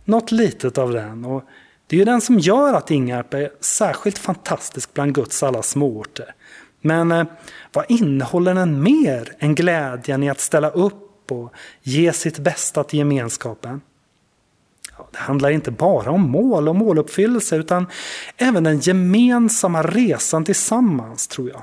något 0.05 0.33
litet 0.33 0.79
av 0.79 0.93
den 0.93 1.25
och 1.25 1.45
det 1.87 1.97
är 1.97 1.99
ju 1.99 2.05
den 2.05 2.21
som 2.21 2.38
gör 2.38 2.75
att 2.75 2.90
Ingarp 2.90 3.35
är 3.35 3.51
särskilt 3.61 4.19
fantastisk 4.19 4.95
bland 4.95 5.14
Guds 5.14 5.43
alla 5.43 5.62
småorter. 5.62 6.35
Men 6.81 7.12
eh, 7.12 7.27
vad 7.73 7.85
innehåller 7.88 8.55
den 8.55 8.83
mer 8.83 9.33
än 9.38 9.55
glädjen 9.55 10.23
i 10.23 10.31
att 10.31 10.40
ställa 10.40 10.71
upp 10.71 11.33
och 11.33 11.53
ge 11.83 12.12
sitt 12.12 12.38
bästa 12.38 12.85
till 12.85 12.99
gemenskapen? 12.99 13.81
Ja, 14.99 15.09
Det 15.12 15.19
handlar 15.19 15.51
inte 15.51 15.71
bara 15.71 16.11
om 16.11 16.31
mål 16.31 16.69
och 16.69 16.77
måluppfyllelse 16.77 17.57
utan 17.57 17.87
även 18.37 18.64
den 18.64 18.79
gemensamma 18.79 19.83
resan 19.83 20.45
tillsammans 20.45 21.29
tror 21.29 21.51
jag. 21.51 21.62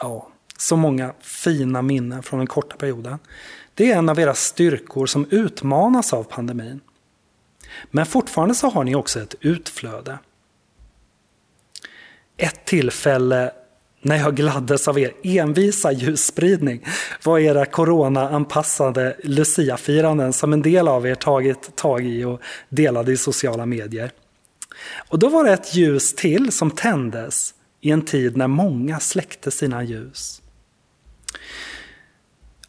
Ja, 0.00 0.28
så 0.56 0.76
många 0.76 1.14
fina 1.20 1.82
minnen 1.82 2.22
från 2.22 2.38
den 2.38 2.46
korta 2.46 2.76
perioden. 2.76 3.18
Det 3.74 3.92
är 3.92 3.98
en 3.98 4.08
av 4.08 4.20
era 4.20 4.34
styrkor 4.34 5.06
som 5.06 5.26
utmanas 5.30 6.12
av 6.12 6.24
pandemin. 6.24 6.80
Men 7.90 8.06
fortfarande 8.06 8.54
så 8.54 8.68
har 8.68 8.84
ni 8.84 8.94
också 8.94 9.20
ett 9.20 9.34
utflöde. 9.40 10.18
Ett 12.36 12.64
tillfälle 12.64 13.52
när 14.02 14.16
jag 14.16 14.36
gladdes 14.36 14.88
av 14.88 14.98
er 14.98 15.12
envisa 15.22 15.92
ljusspridning 15.92 16.86
var 17.22 17.38
era 17.38 17.66
corona-anpassade 17.66 19.16
som 20.32 20.52
en 20.52 20.62
del 20.62 20.88
av 20.88 21.06
er 21.06 21.14
tagit 21.14 21.76
tag 21.76 22.06
i 22.06 22.24
och 22.24 22.40
delade 22.68 23.12
i 23.12 23.16
sociala 23.16 23.66
medier. 23.66 24.10
Och 25.08 25.18
då 25.18 25.28
var 25.28 25.44
det 25.44 25.52
ett 25.52 25.74
ljus 25.74 26.14
till 26.14 26.52
som 26.52 26.70
tändes 26.70 27.54
i 27.80 27.90
en 27.90 28.02
tid 28.02 28.36
när 28.36 28.46
många 28.46 29.00
släckte 29.00 29.50
sina 29.50 29.82
ljus. 29.82 30.42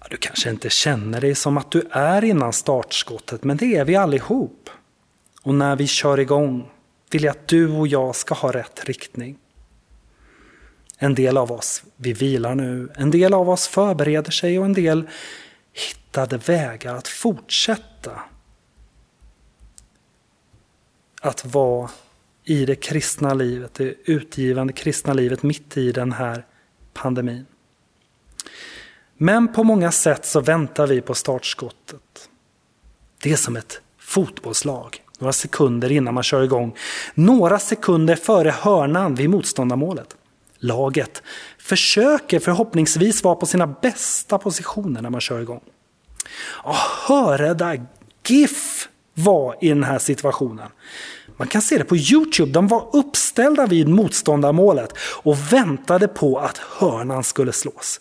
Du 0.10 0.18
kanske 0.18 0.50
inte 0.50 0.70
känner 0.70 1.22
dig 1.22 1.36
som 1.36 1.58
att 1.58 1.72
du 1.72 1.88
är 1.92 2.24
innan 2.24 2.54
startskottet, 2.54 3.44
men 3.44 3.58
det 3.58 3.76
är 3.76 3.86
vi 3.86 3.96
allihop. 3.96 4.70
Och 5.42 5.54
när 5.54 5.76
vi 5.76 5.88
kör 5.88 6.20
igång 6.20 6.70
vill 7.10 7.24
jag 7.24 7.32
att 7.32 7.48
du 7.48 7.70
och 7.70 7.88
jag 7.88 8.16
ska 8.16 8.36
ha 8.36 8.52
rätt 8.52 8.86
riktning. 8.86 9.38
En 10.98 11.16
del 11.16 11.38
av 11.38 11.52
oss, 11.52 11.84
vi 11.96 12.14
vilar 12.14 12.56
nu. 12.56 12.90
En 12.96 13.12
del 13.12 13.34
av 13.34 13.50
oss 13.50 13.68
förbereder 13.68 14.32
sig 14.32 14.60
och 14.60 14.66
en 14.66 14.74
del 14.74 15.10
hittade 15.74 16.38
vägar 16.38 16.96
att 16.96 17.08
fortsätta 17.08 18.22
att 21.22 21.46
vara 21.46 21.90
i 22.44 22.66
det 22.66 22.76
kristna 22.76 23.34
livet, 23.34 23.74
det 23.74 23.96
utgivande 24.06 24.74
kristna 24.74 25.14
livet 25.14 25.44
mitt 25.44 25.78
i 25.78 25.92
den 25.92 26.12
här 26.12 26.46
pandemin. 26.94 27.46
Men 29.18 29.54
på 29.54 29.64
många 29.64 29.92
sätt 29.92 30.26
så 30.26 30.42
väntar 30.42 30.88
vi 30.88 31.02
på 31.02 31.14
startskottet. 31.14 32.30
Det 33.24 33.32
är 33.32 33.36
som 33.36 33.56
ett 33.56 33.82
fotbollslag. 34.00 35.04
Några 35.20 35.34
sekunder 35.34 35.92
innan 35.92 36.14
man 36.14 36.24
kör 36.24 36.44
igång. 36.44 36.76
Några 37.14 37.60
sekunder 37.60 38.16
före 38.16 38.50
hörnan 38.50 39.16
vid 39.16 39.30
motståndarmålet. 39.30 40.16
Laget 40.60 41.24
försöker 41.58 42.40
förhoppningsvis 42.40 43.24
vara 43.24 43.36
på 43.36 43.46
sina 43.46 43.68
bästa 43.68 44.38
positioner 44.38 45.02
när 45.02 45.10
man 45.10 45.22
kör 45.22 45.42
igång. 45.42 45.62
Och 46.40 46.76
GIF 48.28 48.88
var 49.14 49.56
i 49.62 49.70
den 49.70 49.84
här 49.84 50.00
situationen. 50.00 50.70
Man 51.38 51.48
kan 51.48 51.62
se 51.62 51.78
det 51.78 51.84
på 51.84 51.98
Youtube. 51.98 52.52
De 52.52 52.68
var 52.68 52.90
uppställda 52.94 53.66
vid 53.66 53.88
motståndarmålet 53.88 54.94
och 55.00 55.54
väntade 55.54 56.08
på 56.08 56.40
att 56.40 56.58
hörnan 56.58 57.24
skulle 57.24 57.54
slås. 57.54 58.00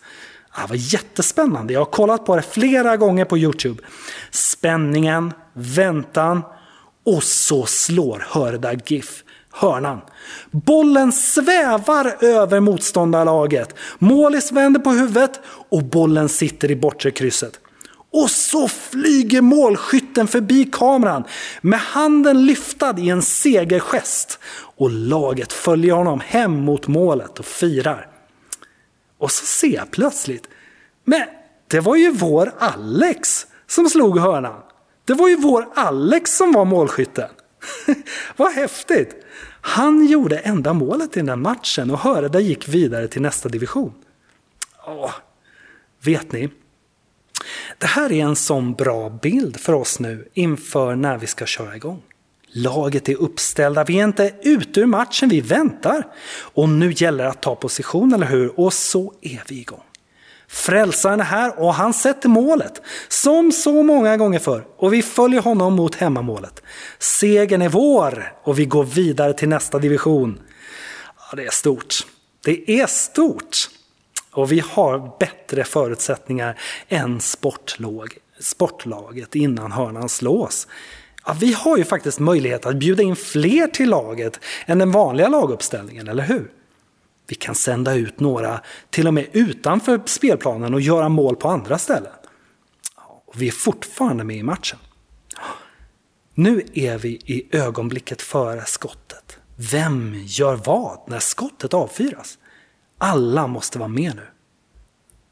Det 0.56 0.68
var 0.68 0.76
jättespännande. 0.76 1.72
Jag 1.72 1.80
har 1.80 1.84
kollat 1.84 2.24
på 2.24 2.36
det 2.36 2.42
flera 2.42 2.96
gånger 2.96 3.24
på 3.24 3.38
Youtube. 3.38 3.82
Spänningen, 4.30 5.32
väntan 5.52 6.42
och 7.06 7.22
så 7.22 7.66
slår 7.66 8.26
Hörda 8.28 8.72
GIF 8.86 9.22
hörnan. 9.52 10.00
Bollen 10.50 11.12
svävar 11.12 12.24
över 12.24 12.60
motståndarlaget. 12.60 13.74
Målis 13.98 14.52
vänder 14.52 14.80
på 14.80 14.90
huvudet 14.90 15.40
och 15.68 15.84
bollen 15.84 16.28
sitter 16.28 16.70
i 16.70 16.76
bortre 16.76 17.10
krysset. 17.10 17.60
Och 18.12 18.30
så 18.30 18.68
flyger 18.68 19.40
målskytten 19.40 20.28
förbi 20.28 20.64
kameran 20.72 21.24
med 21.60 21.78
handen 21.80 22.46
lyftad 22.46 22.98
i 22.98 23.10
en 23.10 23.22
segergest. 23.22 24.38
Och 24.76 24.90
laget 24.90 25.52
följer 25.52 25.94
honom 25.94 26.20
hem 26.20 26.52
mot 26.52 26.86
målet 26.86 27.38
och 27.38 27.44
firar. 27.44 28.15
Och 29.18 29.30
så 29.30 29.46
ser 29.46 29.74
jag 29.74 29.90
plötsligt, 29.90 30.48
men 31.04 31.28
det 31.66 31.80
var 31.80 31.96
ju 31.96 32.10
vår 32.10 32.52
Alex 32.58 33.46
som 33.66 33.88
slog 33.88 34.18
hörnan. 34.18 34.62
Det 35.04 35.14
var 35.14 35.28
ju 35.28 35.36
vår 35.36 35.68
Alex 35.74 36.36
som 36.36 36.52
var 36.52 36.64
målskytten. 36.64 37.28
Vad 38.36 38.52
häftigt! 38.52 39.16
Han 39.60 40.06
gjorde 40.06 40.38
enda 40.38 40.72
målet 40.72 41.16
i 41.16 41.20
den 41.20 41.42
matchen 41.42 41.90
och 41.90 41.98
Höreda 41.98 42.40
gick 42.40 42.68
vidare 42.68 43.08
till 43.08 43.22
nästa 43.22 43.48
division. 43.48 43.92
Åh, 44.86 45.14
vet 46.04 46.32
ni? 46.32 46.50
Det 47.78 47.86
här 47.86 48.12
är 48.12 48.24
en 48.24 48.36
sån 48.36 48.74
bra 48.74 49.10
bild 49.10 49.60
för 49.60 49.72
oss 49.72 50.00
nu 50.00 50.28
inför 50.34 50.96
när 50.96 51.18
vi 51.18 51.26
ska 51.26 51.46
köra 51.46 51.76
igång. 51.76 52.02
Laget 52.58 53.08
är 53.08 53.14
uppställda, 53.14 53.84
vi 53.84 53.98
är 53.98 54.04
inte 54.04 54.32
ute 54.42 54.80
ur 54.80 54.86
matchen, 54.86 55.28
vi 55.28 55.40
väntar. 55.40 56.06
Och 56.38 56.68
nu 56.68 56.92
gäller 56.96 57.24
det 57.24 57.30
att 57.30 57.42
ta 57.42 57.54
position, 57.54 58.14
eller 58.14 58.26
hur? 58.26 58.60
Och 58.60 58.72
så 58.72 59.12
är 59.20 59.42
vi 59.48 59.60
igång. 59.60 59.82
Frälsaren 60.48 61.20
är 61.20 61.24
här 61.24 61.60
och 61.60 61.74
han 61.74 61.94
sätter 61.94 62.28
målet, 62.28 62.82
som 63.08 63.52
så 63.52 63.82
många 63.82 64.16
gånger 64.16 64.38
förr. 64.38 64.66
Och 64.76 64.92
vi 64.92 65.02
följer 65.02 65.40
honom 65.40 65.74
mot 65.74 65.94
hemmamålet. 65.94 66.62
Segern 66.98 67.62
är 67.62 67.68
vår 67.68 68.32
och 68.42 68.58
vi 68.58 68.64
går 68.64 68.84
vidare 68.84 69.32
till 69.32 69.48
nästa 69.48 69.78
division. 69.78 70.40
Ja, 71.18 71.36
det 71.36 71.46
är 71.46 71.50
stort. 71.50 71.94
Det 72.44 72.80
är 72.80 72.86
stort. 72.86 73.56
Och 74.32 74.52
vi 74.52 74.62
har 74.70 75.18
bättre 75.18 75.64
förutsättningar 75.64 76.58
än 76.88 77.20
sportlag, 77.20 78.16
sportlaget 78.40 79.34
innan 79.34 79.72
hörnan 79.72 80.08
slås. 80.08 80.66
Ja, 81.26 81.36
vi 81.40 81.52
har 81.52 81.76
ju 81.76 81.84
faktiskt 81.84 82.18
möjlighet 82.18 82.66
att 82.66 82.76
bjuda 82.76 83.02
in 83.02 83.16
fler 83.16 83.66
till 83.66 83.90
laget 83.90 84.40
än 84.66 84.78
den 84.78 84.90
vanliga 84.90 85.28
laguppställningen, 85.28 86.08
eller 86.08 86.22
hur? 86.22 86.52
Vi 87.26 87.34
kan 87.34 87.54
sända 87.54 87.94
ut 87.94 88.20
några 88.20 88.60
till 88.90 89.06
och 89.06 89.14
med 89.14 89.26
utanför 89.32 90.00
spelplanen 90.04 90.74
och 90.74 90.80
göra 90.80 91.08
mål 91.08 91.36
på 91.36 91.48
andra 91.48 91.78
ställen. 91.78 92.12
Och 93.26 93.42
vi 93.42 93.48
är 93.48 93.52
fortfarande 93.52 94.24
med 94.24 94.36
i 94.36 94.42
matchen. 94.42 94.78
Nu 96.34 96.62
är 96.74 96.98
vi 96.98 97.08
i 97.08 97.48
ögonblicket 97.56 98.22
före 98.22 98.64
skottet. 98.64 99.38
Vem 99.56 100.14
gör 100.24 100.54
vad 100.56 100.98
när 101.06 101.18
skottet 101.18 101.74
avfyras? 101.74 102.38
Alla 102.98 103.46
måste 103.46 103.78
vara 103.78 103.88
med 103.88 104.16
nu. 104.16 104.26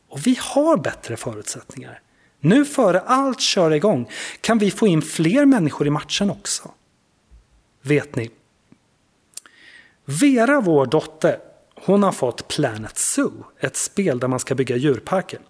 Och 0.09 0.26
vi 0.26 0.38
har 0.40 0.76
bättre 0.76 1.16
förutsättningar. 1.16 2.00
Nu 2.44 2.64
före 2.64 3.00
allt 3.00 3.40
kör 3.40 3.70
igång 3.70 4.11
kan 4.40 4.59
vi 4.59 4.70
få 4.70 4.87
in 4.87 5.02
fler 5.02 5.46
människor 5.46 5.87
i 5.87 5.90
matchen 5.90 6.30
också. 6.30 6.70
Vet 7.83 8.16
ni? 8.16 8.30
Vera, 10.04 10.61
vår 10.61 10.87
dotter, 10.87 11.38
hon 11.74 12.02
har 12.02 12.12
fått 12.12 12.48
Planet 12.48 12.98
Zoo, 12.98 13.44
ett 13.61 13.76
spel 13.76 14.18
där 14.18 14.28
man 14.28 14.40
ska 14.40 14.54
bygga 14.54 14.76
djurparker. 14.76 15.40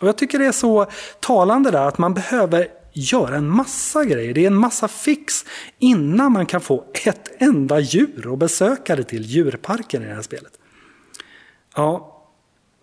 Och 0.00 0.08
jag 0.08 0.18
tycker 0.18 0.38
det 0.38 0.46
är 0.46 0.52
så 0.52 0.86
talande 1.20 1.70
där 1.70 1.86
att 1.86 1.98
man 1.98 2.14
behöver 2.14 2.68
göra 2.92 3.36
en 3.36 3.50
massa 3.50 4.04
grejer. 4.04 4.34
Det 4.34 4.42
är 4.42 4.46
en 4.46 4.56
massa 4.56 4.88
fix 4.88 5.44
innan 5.78 6.32
man 6.32 6.46
kan 6.46 6.60
få 6.60 6.84
ett 7.04 7.30
enda 7.38 7.80
djur 7.80 8.26
och 8.26 8.38
besökare 8.38 9.02
till 9.02 9.22
djurparken 9.22 10.02
i 10.02 10.06
det 10.06 10.14
här 10.14 10.22
spelet. 10.22 10.52
Ja, 11.74 12.09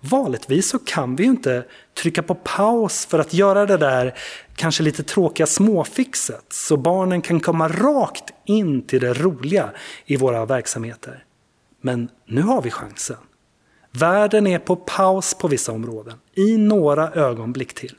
vanligtvis 0.08 0.70
så 0.70 0.80
kan 0.80 1.16
vi 1.16 1.24
ju 1.24 1.30
inte 1.30 1.66
trycka 1.94 2.24
på 2.24 2.36
paus 2.36 3.06
för 3.06 3.20
att 3.20 3.34
göra 3.34 3.66
det 3.66 3.78
där 3.78 4.14
kanske 4.56 4.84
lite 4.84 5.04
tråkiga 5.04 5.48
småfixet 5.48 6.46
så 6.50 6.78
barnen 6.78 7.22
kan 7.22 7.40
komma 7.40 7.68
rakt 7.68 8.34
in 8.46 8.82
till 8.82 9.02
det 9.02 9.14
roliga 9.14 9.70
i 10.06 10.18
våra 10.18 10.46
verksamheter. 10.46 11.24
Men 11.82 12.10
nu 12.26 12.42
har 12.42 12.62
vi 12.62 12.72
chansen. 12.72 13.18
Världen 13.92 14.48
är 14.48 14.60
på 14.60 14.76
paus 14.76 15.34
på 15.34 15.48
vissa 15.48 15.72
områden, 15.72 16.18
i 16.34 16.58
några 16.58 17.12
ögonblick 17.12 17.74
till. 17.74 17.96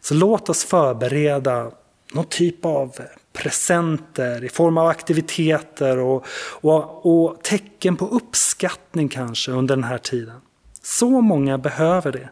Så 0.00 0.14
låt 0.14 0.48
oss 0.48 0.64
förbereda 0.64 1.70
någon 2.12 2.24
typ 2.24 2.64
av 2.64 2.96
presenter 3.32 4.44
i 4.44 4.48
form 4.48 4.78
av 4.78 4.86
aktiviteter 4.86 5.98
och, 5.98 6.26
och, 6.60 7.06
och, 7.06 7.42
tecken 7.42 7.96
på 7.96 8.06
uppskattning 8.06 9.08
kanske 9.08 9.52
under 9.52 9.76
den 9.76 9.84
här 9.84 9.98
tiden. 9.98 10.40
Så 10.82 11.20
många 11.20 11.58
behöver 11.58 12.12
det. 12.12 12.30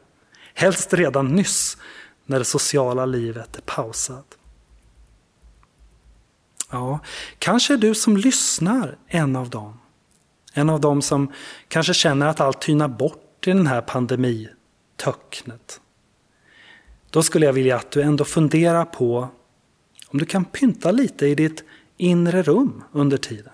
Helst 0.54 0.94
redan 0.94 1.26
nyss 1.26 1.76
när 2.26 2.38
det 2.38 2.44
sociala 2.44 3.06
livet 3.06 3.56
är 3.56 3.62
pausat. 3.62 4.38
Ja, 6.70 7.00
kanske 7.38 7.74
är 7.74 7.78
du 7.78 7.94
som 7.94 8.16
lyssnar 8.16 8.98
en 9.06 9.36
av 9.36 9.50
dem. 9.50 9.78
En 10.52 10.70
av 10.70 10.80
dem 10.80 11.02
som 11.02 11.32
kanske 11.68 11.94
känner 11.94 12.26
att 12.26 12.40
allt 12.40 12.60
tynar 12.60 12.88
bort 12.88 13.46
i 13.46 13.50
den 13.50 13.66
här 13.66 13.80
pandemitöcknet. 13.80 15.80
Då 17.10 17.22
skulle 17.22 17.46
jag 17.46 17.52
vilja 17.52 17.76
att 17.76 17.90
du 17.90 18.02
ändå 18.02 18.24
funderar 18.24 18.84
på 18.84 19.28
om 20.08 20.18
du 20.18 20.26
kan 20.26 20.44
pynta 20.44 20.90
lite 20.90 21.26
i 21.26 21.34
ditt 21.34 21.64
inre 21.96 22.42
rum 22.42 22.84
under 22.92 23.16
tiden. 23.16 23.52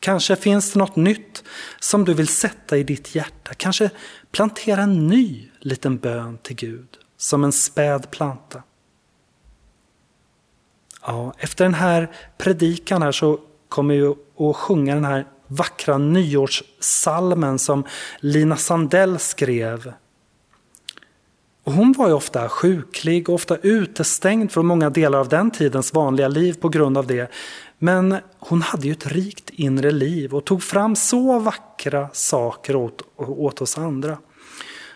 Kanske 0.00 0.36
finns 0.36 0.72
det 0.72 0.78
något 0.78 0.96
nytt 0.96 1.44
som 1.80 2.04
du 2.04 2.14
vill 2.14 2.28
sätta 2.28 2.76
i 2.76 2.82
ditt 2.82 3.14
hjärta. 3.14 3.54
Kanske 3.54 3.90
plantera 4.32 4.82
en 4.82 5.06
ny 5.06 5.48
liten 5.60 5.98
bön 5.98 6.38
till 6.38 6.56
Gud 6.56 6.88
som 7.16 7.44
en 7.44 7.52
späd 7.52 8.10
planta. 8.10 8.62
Ja, 11.06 11.34
efter 11.38 11.64
den 11.64 11.74
här 11.74 12.10
predikan 12.38 13.02
här 13.02 13.12
så 13.12 13.40
kommer 13.68 13.94
vi 13.94 14.06
att 14.48 14.56
sjunga 14.56 14.94
den 14.94 15.04
här 15.04 15.26
vackra 15.46 15.98
nyårssalmen 15.98 17.58
som 17.58 17.84
Lina 18.20 18.56
Sandell 18.56 19.18
skrev. 19.18 19.92
Och 21.64 21.72
hon 21.72 21.92
var 21.92 22.08
ju 22.08 22.14
ofta 22.14 22.48
sjuklig 22.48 23.28
och 23.28 23.34
ofta 23.34 23.56
utestängd 23.56 24.52
från 24.52 24.66
många 24.66 24.90
delar 24.90 25.18
av 25.18 25.28
den 25.28 25.50
tidens 25.50 25.94
vanliga 25.94 26.28
liv 26.28 26.60
på 26.60 26.68
grund 26.68 26.98
av 26.98 27.06
det. 27.06 27.30
Men 27.78 28.16
hon 28.38 28.62
hade 28.62 28.86
ju 28.86 28.92
ett 28.92 29.06
rikt 29.06 29.50
inre 29.50 29.90
liv 29.90 30.34
och 30.34 30.44
tog 30.44 30.62
fram 30.62 30.96
så 30.96 31.38
vackra 31.38 32.08
saker 32.12 32.76
åt, 32.76 33.02
åt 33.16 33.60
oss 33.60 33.78
andra. 33.78 34.18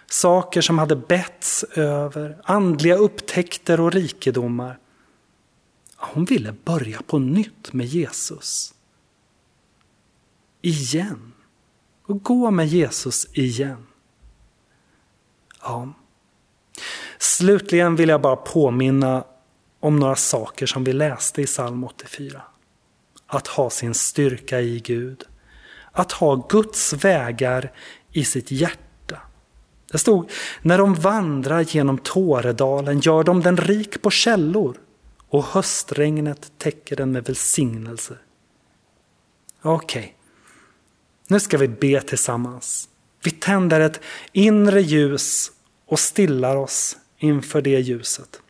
Saker 0.07 0.61
som 0.61 0.79
hade 0.79 0.97
betts 0.97 1.65
över, 1.65 2.39
andliga 2.45 2.97
upptäckter 2.97 3.81
och 3.81 3.93
rikedomar. 3.93 4.79
Hon 5.97 6.25
ville 6.25 6.55
börja 6.65 7.03
på 7.03 7.19
nytt 7.19 7.73
med 7.73 7.87
Jesus. 7.87 8.75
Igen. 10.61 11.33
Och 12.07 12.23
gå 12.23 12.51
med 12.51 12.67
Jesus 12.67 13.27
igen. 13.33 13.87
Ja. 15.63 15.93
Slutligen 17.19 17.97
vill 17.97 18.09
jag 18.09 18.21
bara 18.21 18.37
påminna 18.37 19.25
om 19.81 19.97
några 19.97 20.17
saker 20.17 20.67
som 20.67 20.85
vi 20.85 20.93
läste 20.93 21.43
i 21.43 21.47
psalm 21.47 21.85
84. 21.85 22.43
Att 23.33 23.47
ha 23.47 23.71
sin 23.71 23.95
styrka 23.95 24.61
i 24.61 24.81
Gud. 24.81 25.25
Att 25.93 26.13
ha 26.13 26.47
Guds 26.49 26.93
vägar 26.93 27.73
i 28.13 28.25
sitt 28.25 28.51
hjärta. 28.51 29.19
Det 29.93 29.99
stod, 29.99 30.31
när 30.63 30.79
de 30.79 30.95
vandrar 30.95 31.61
genom 31.61 31.99
Tåredalen 31.99 33.01
gör 33.01 33.25
de 33.25 33.41
den 33.41 33.57
rik 33.57 34.03
på 34.03 34.11
källor 34.11 34.77
och 35.29 35.45
höstregnet 35.45 36.53
täcker 36.59 36.97
den 36.97 37.13
med 37.13 37.25
välsignelse. 37.25 38.19
Okej, 39.63 40.01
okay. 40.01 40.13
nu 41.29 41.41
ska 41.41 41.59
vi 41.59 41.69
be 41.69 42.01
tillsammans. 42.01 42.89
Vi 43.25 43.31
tänder 43.31 43.81
ett 43.81 44.01
inre 44.33 44.81
ljus 44.81 45.53
och 45.87 45.99
stillar 45.99 46.57
oss 46.57 46.97
inför 47.19 47.63
det 47.63 47.81
ljuset. 47.81 48.41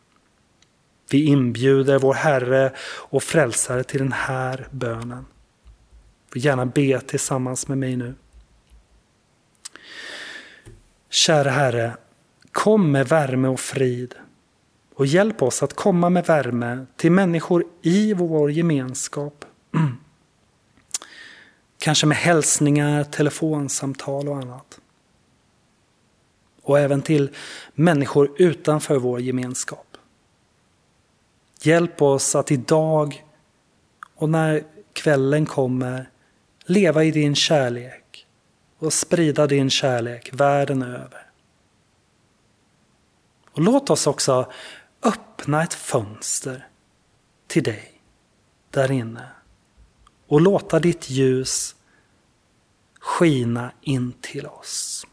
Vi 1.13 1.25
inbjuder 1.25 1.99
vår 1.99 2.15
Herre 2.15 2.73
och 2.85 3.23
Frälsare 3.23 3.85
till 3.85 3.99
den 3.99 4.13
här 4.13 4.69
bönen. 4.71 5.27
Vi 6.35 6.41
gärna 6.41 6.67
be 6.67 7.01
tillsammans 7.01 7.69
med 7.69 7.79
mig 7.79 7.97
nu. 7.97 8.15
Kära 11.11 11.51
Herre, 11.51 11.97
kom 12.53 12.93
med 12.93 13.09
värme 13.09 13.49
och 13.49 13.61
frid 13.61 14.15
och 14.95 15.07
hjälp 15.07 15.43
oss 15.43 15.63
att 15.63 15.75
komma 15.75 16.11
med 16.11 16.27
värme 16.27 16.87
till 16.97 17.13
människor 17.13 17.65
i 17.83 18.15
vår 18.15 18.51
gemenskap. 18.51 19.45
Kanske 21.79 22.07
med 22.07 22.17
hälsningar, 22.17 23.05
telefonsamtal 23.05 24.29
och 24.29 24.37
annat. 24.37 24.81
Och 26.63 26.79
även 26.79 27.03
till 27.03 27.31
människor 27.75 28.31
utanför 28.37 28.97
vår 28.97 29.21
gemenskap. 29.21 29.92
Hjälp 31.65 32.03
oss 32.03 32.35
att 32.35 32.51
idag 32.51 33.27
och 34.15 34.29
när 34.29 34.65
kvällen 34.93 35.47
kommer 35.47 36.11
leva 36.65 37.05
i 37.05 37.11
din 37.11 37.35
kärlek 37.35 38.27
och 38.79 38.93
sprida 38.93 39.47
din 39.47 39.71
kärlek 39.71 40.31
världen 40.33 40.83
över. 40.83 41.31
Och 43.51 43.63
låt 43.63 43.91
oss 43.91 44.07
också 44.07 44.53
öppna 45.03 45.63
ett 45.63 45.75
fönster 45.75 46.69
till 47.47 47.63
dig 47.63 48.03
där 48.71 48.91
inne 48.91 49.29
och 50.27 50.41
låta 50.41 50.81
ditt 50.81 51.11
ljus 51.11 51.77
skina 53.01 53.73
in 53.81 54.13
till 54.21 54.47
oss. 54.47 55.07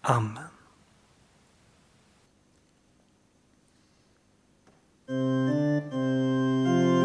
Amen. 0.00 0.55
Thank 5.08 5.92
you. 5.94 6.95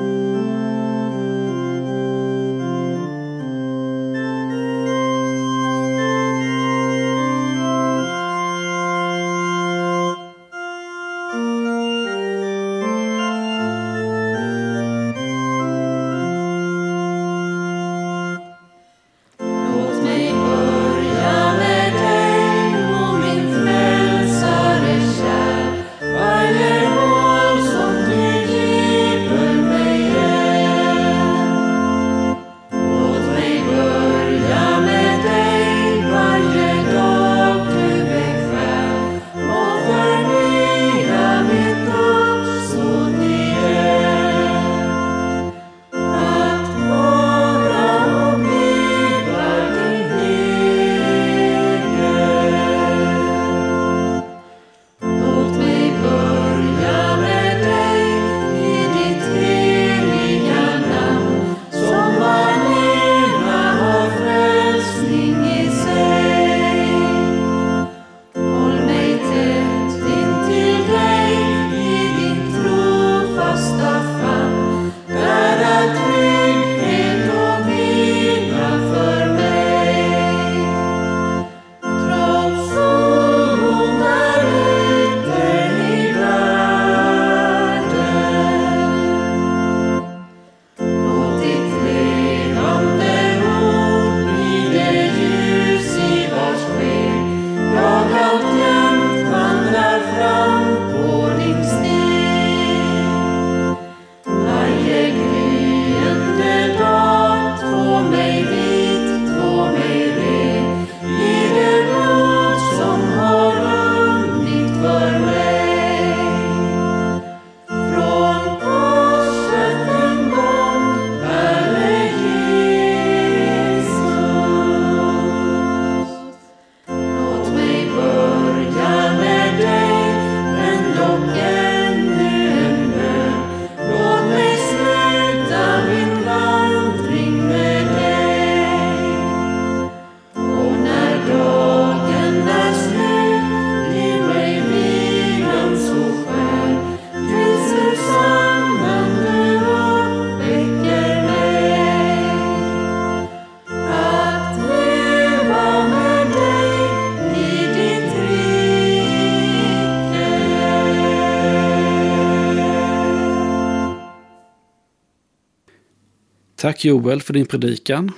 Tack 166.61 166.85
Joel 166.85 167.21
för 167.21 167.33
din 167.33 167.45
predikan. 167.45 168.11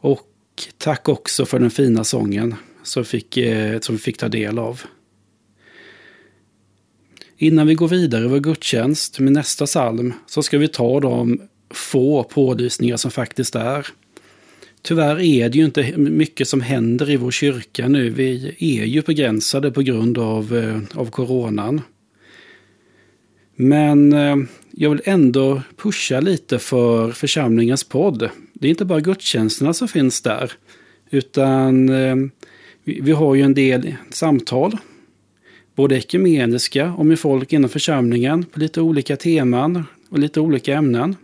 Och 0.00 0.28
tack 0.78 1.08
också 1.08 1.46
för 1.46 1.58
den 1.58 1.70
fina 1.70 2.04
sången 2.04 2.54
som, 2.82 3.04
fick, 3.04 3.36
eh, 3.36 3.80
som 3.80 3.94
vi 3.94 4.00
fick 4.00 4.18
ta 4.18 4.28
del 4.28 4.58
av. 4.58 4.80
Innan 7.36 7.66
vi 7.66 7.74
går 7.74 7.88
vidare 7.88 8.24
över 8.24 8.40
gudstjänst 8.40 9.18
med 9.18 9.32
nästa 9.32 9.66
psalm 9.66 10.12
så 10.26 10.42
ska 10.42 10.58
vi 10.58 10.68
ta 10.68 11.00
de 11.00 11.40
få 11.70 12.22
pålysningar 12.22 12.96
som 12.96 13.10
faktiskt 13.10 13.54
är. 13.54 13.86
Tyvärr 14.82 15.20
är 15.20 15.48
det 15.48 15.58
ju 15.58 15.64
inte 15.64 15.96
mycket 15.96 16.48
som 16.48 16.60
händer 16.60 17.10
i 17.10 17.16
vår 17.16 17.30
kyrka 17.30 17.88
nu. 17.88 18.10
Vi 18.10 18.56
är 18.58 18.84
ju 18.84 19.02
begränsade 19.02 19.70
på 19.70 19.82
grund 19.82 20.18
av, 20.18 20.56
eh, 20.56 21.00
av 21.00 21.10
coronan. 21.10 21.80
Men 23.56 24.12
eh, 24.12 24.36
jag 24.70 24.90
vill 24.90 25.02
ändå 25.04 25.62
pusha 25.76 26.20
lite 26.20 26.58
för 26.58 27.12
församlingens 27.12 27.84
podd. 27.84 28.30
Det 28.52 28.66
är 28.66 28.70
inte 28.70 28.84
bara 28.84 29.00
gudstjänsterna 29.00 29.74
som 29.74 29.88
finns 29.88 30.20
där. 30.22 30.52
Utan 31.10 31.88
eh, 31.88 32.16
vi 32.84 33.12
har 33.12 33.34
ju 33.34 33.42
en 33.42 33.54
del 33.54 33.94
samtal. 34.10 34.76
Både 35.74 35.96
ekumeniska 35.96 36.92
och 36.92 37.06
med 37.06 37.18
folk 37.18 37.52
inom 37.52 37.70
församlingen 37.70 38.44
på 38.44 38.60
lite 38.60 38.80
olika 38.80 39.16
teman 39.16 39.84
och 40.08 40.18
lite 40.18 40.40
olika 40.40 40.74
ämnen. 40.74 41.16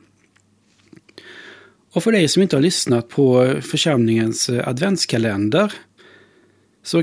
Och 1.93 2.03
för 2.03 2.13
dig 2.13 2.29
som 2.29 2.43
inte 2.43 2.57
har 2.57 2.63
lyssnat 2.63 3.09
på 3.09 3.55
församlingens 3.63 4.49
eh, 4.49 4.69
adventskalender 4.69 5.73
så 6.83 7.03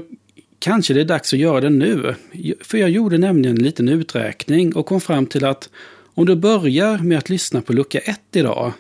kanske 0.60 0.94
det 0.94 1.02
är 1.02 1.06
dags 1.06 1.34
att 1.34 1.40
göra 1.40 1.62
det 1.62 1.70
nu. 1.70 2.16
För 2.62 2.78
jag 2.78 2.90
gjorde 2.90 3.18
nämligen 3.18 3.58
en 3.58 3.64
liten 3.64 3.90
uträkning 3.90 4.76
och 4.76 4.86
kom 4.86 5.02
fram 5.02 5.26
till 5.26 5.46
att 5.46 5.70
om 6.18 6.26
du 6.26 6.36
börjar 6.36 6.98
med 6.98 7.18
att 7.18 7.30
lyssna 7.30 7.62
på 7.62 7.74
lucka 7.74 8.00
1 8.00 8.20
idag 8.34 8.74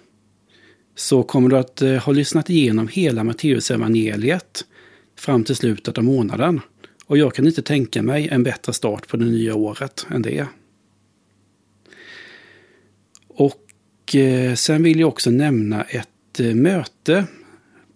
så 0.96 1.24
kommer 1.24 1.50
du 1.50 1.58
att 1.58 1.82
eh, 1.82 1.96
ha 1.96 2.14
lyssnat 2.14 2.50
igenom 2.50 2.88
hela 2.88 3.24
Matteusevangeliet 3.24 4.66
fram 5.16 5.44
till 5.44 5.56
slutet 5.56 5.98
av 5.98 6.04
månaden. 6.04 6.62
Och 7.06 7.18
jag 7.18 7.34
kan 7.34 7.48
inte 7.48 7.62
tänka 7.62 8.02
mig 8.02 8.28
en 8.28 8.44
bättre 8.44 8.74
start 8.74 9.08
på 9.08 9.18
det 9.18 9.26
nya 9.26 9.56
året 9.56 10.08
än 10.12 10.22
det. 10.22 10.48
Och 13.28 14.16
eh, 14.16 14.54
sen 14.54 14.84
vill 14.84 15.00
jag 15.00 15.10
också 15.10 15.32
nämna 15.32 15.84
ett 15.84 16.40
eh, 16.40 16.56
möte 16.56 17.26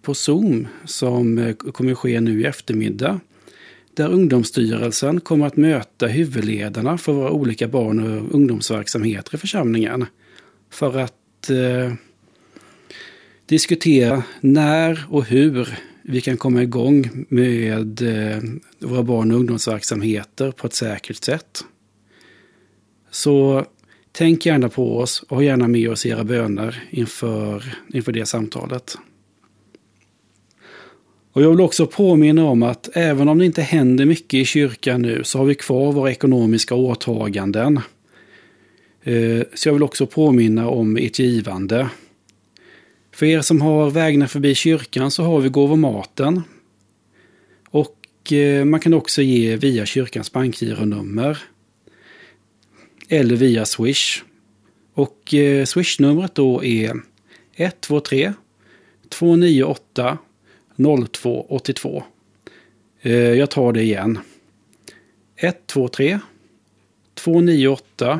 på 0.02 0.14
Zoom 0.14 0.68
som 0.86 1.54
kommer 1.74 1.96
ske 1.96 2.22
nu 2.22 2.42
i 2.42 2.46
eftermiddag 2.46 3.20
där 3.94 4.10
Ungdomsstyrelsen 4.10 5.22
kommer 5.22 5.48
att 5.48 5.58
möta 5.58 6.08
huvudledarna 6.08 6.98
för 6.98 7.14
våra 7.14 7.32
olika 7.32 7.68
barn 7.68 8.00
och 8.00 8.36
ungdomsverksamheter 8.36 9.36
i 9.36 9.38
församlingen. 9.38 10.06
För 10.70 10.98
att 11.00 11.50
eh, 11.50 11.94
diskutera 13.46 14.24
när 14.42 15.06
och 15.10 15.26
hur 15.26 15.78
vi 16.04 16.22
kan 16.22 16.38
komma 16.38 16.64
igång 16.64 17.26
med 17.30 18.02
eh, 18.02 18.44
våra 18.80 19.04
barn 19.04 19.32
och 19.32 19.38
ungdomsverksamheter 19.38 20.52
på 20.52 20.68
ett 20.68 20.74
säkert 20.74 21.24
sätt. 21.24 21.64
Så 23.12 23.66
tänk 24.12 24.46
gärna 24.46 24.70
på 24.70 24.98
oss 24.98 25.24
och 25.30 25.36
ha 25.36 25.44
gärna 25.44 25.68
med 25.68 25.90
oss 25.90 26.06
era 26.06 26.24
böner 26.24 26.84
inför, 26.90 27.76
inför 27.94 28.12
det 28.12 28.26
samtalet. 28.26 28.98
Och 31.34 31.42
jag 31.42 31.50
vill 31.50 31.62
också 31.62 31.88
påminna 31.88 32.46
om 32.46 32.64
att 32.64 32.90
även 32.94 33.30
om 33.30 33.38
det 33.38 33.46
inte 33.46 33.62
händer 33.62 34.06
mycket 34.06 34.34
i 34.34 34.46
kyrkan 34.46 35.02
nu 35.02 35.24
så 35.24 35.38
har 35.38 35.46
vi 35.46 35.56
kvar 35.56 35.92
våra 35.92 36.12
ekonomiska 36.12 36.76
åtaganden. 36.76 37.80
Eh, 39.04 39.42
så 39.54 39.70
jag 39.70 39.74
vill 39.74 39.84
också 39.84 40.06
påminna 40.06 40.70
om 40.70 40.98
ert 40.98 41.20
givande. 41.20 41.90
För 43.12 43.26
er 43.26 43.42
som 43.42 43.62
har 43.62 43.92
vägarna 43.92 44.28
förbi 44.28 44.56
kyrkan 44.56 45.12
så 45.12 45.24
har 45.24 45.42
vi 45.42 45.50
gåvomaten. 45.50 46.42
Och 47.70 48.34
eh, 48.34 48.66
man 48.66 48.80
kan 48.80 48.94
också 48.94 49.22
ge 49.22 49.56
via 49.56 49.86
kyrkans 49.86 50.32
bankgironummer. 50.32 51.38
Eller 53.10 53.36
via 53.36 53.66
Swish. 53.66 54.24
Och 54.94 55.34
eh, 55.34 55.66
Swish-numret 55.66 56.36
då 56.36 56.64
är 56.64 57.02
123 57.56 58.34
298 59.10 60.18
0282. 60.76 62.04
Eh, 63.02 63.14
jag 63.14 63.50
tar 63.50 63.74
det 63.74 63.84
igen. 63.84 64.20
123 65.36 66.20
298 67.14 68.20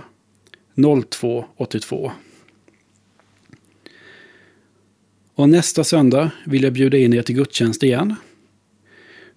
0282. 0.76 2.12
Och 5.36 5.50
nästa 5.50 5.84
söndag 5.84 6.32
vill 6.46 6.64
jag 6.64 6.74
bjuda 6.74 6.98
in 6.98 7.14
er 7.14 7.22
till 7.22 7.36
gudstjänst 7.36 7.84
igen. 7.84 8.16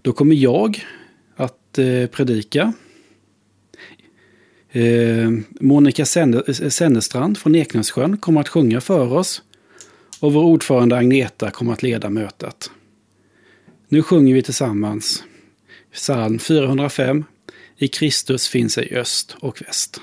Då 0.03 0.13
kommer 0.13 0.35
jag 0.35 0.85
att 1.37 1.79
eh, 1.79 2.07
predika. 2.07 2.73
Eh, 4.71 5.31
Monica 5.61 6.03
eh, 6.03 6.53
Sennestrand 6.69 7.39
från 7.39 7.55
Eknässjön 7.55 8.17
kommer 8.17 8.41
att 8.41 8.49
sjunga 8.49 8.81
för 8.81 9.13
oss. 9.13 9.43
Och 10.21 10.33
vår 10.33 10.43
ordförande 10.43 10.97
Agneta 10.97 11.51
kommer 11.51 11.73
att 11.73 11.83
leda 11.83 12.11
mötet. 12.11 12.71
Nu 13.89 14.03
sjunger 14.03 14.35
vi 14.35 14.43
tillsammans 14.43 15.25
psalm 15.93 16.39
405. 16.39 17.25
I 17.77 17.89
Kristus 17.89 18.49
finns 18.49 18.79
ej 18.79 18.97
öst 18.97 19.37
och 19.41 19.63
väst. 19.63 20.01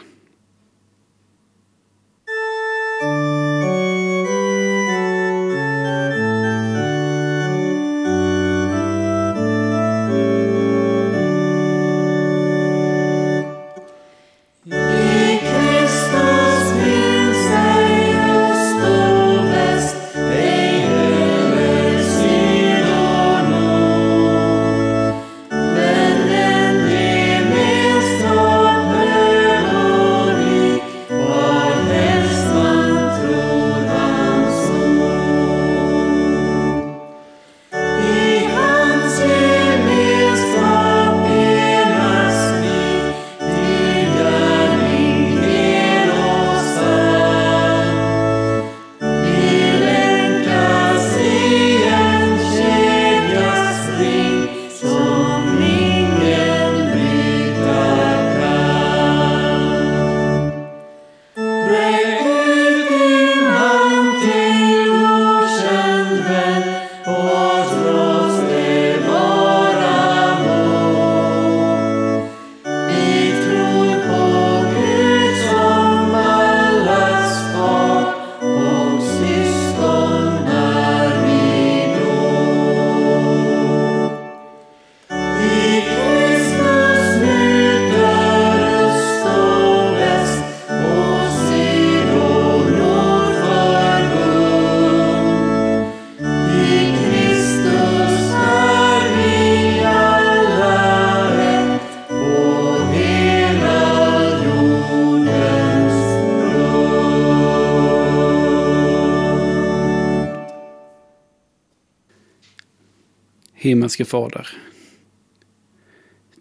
Himmelske 113.72 114.06
Fader. 114.06 114.48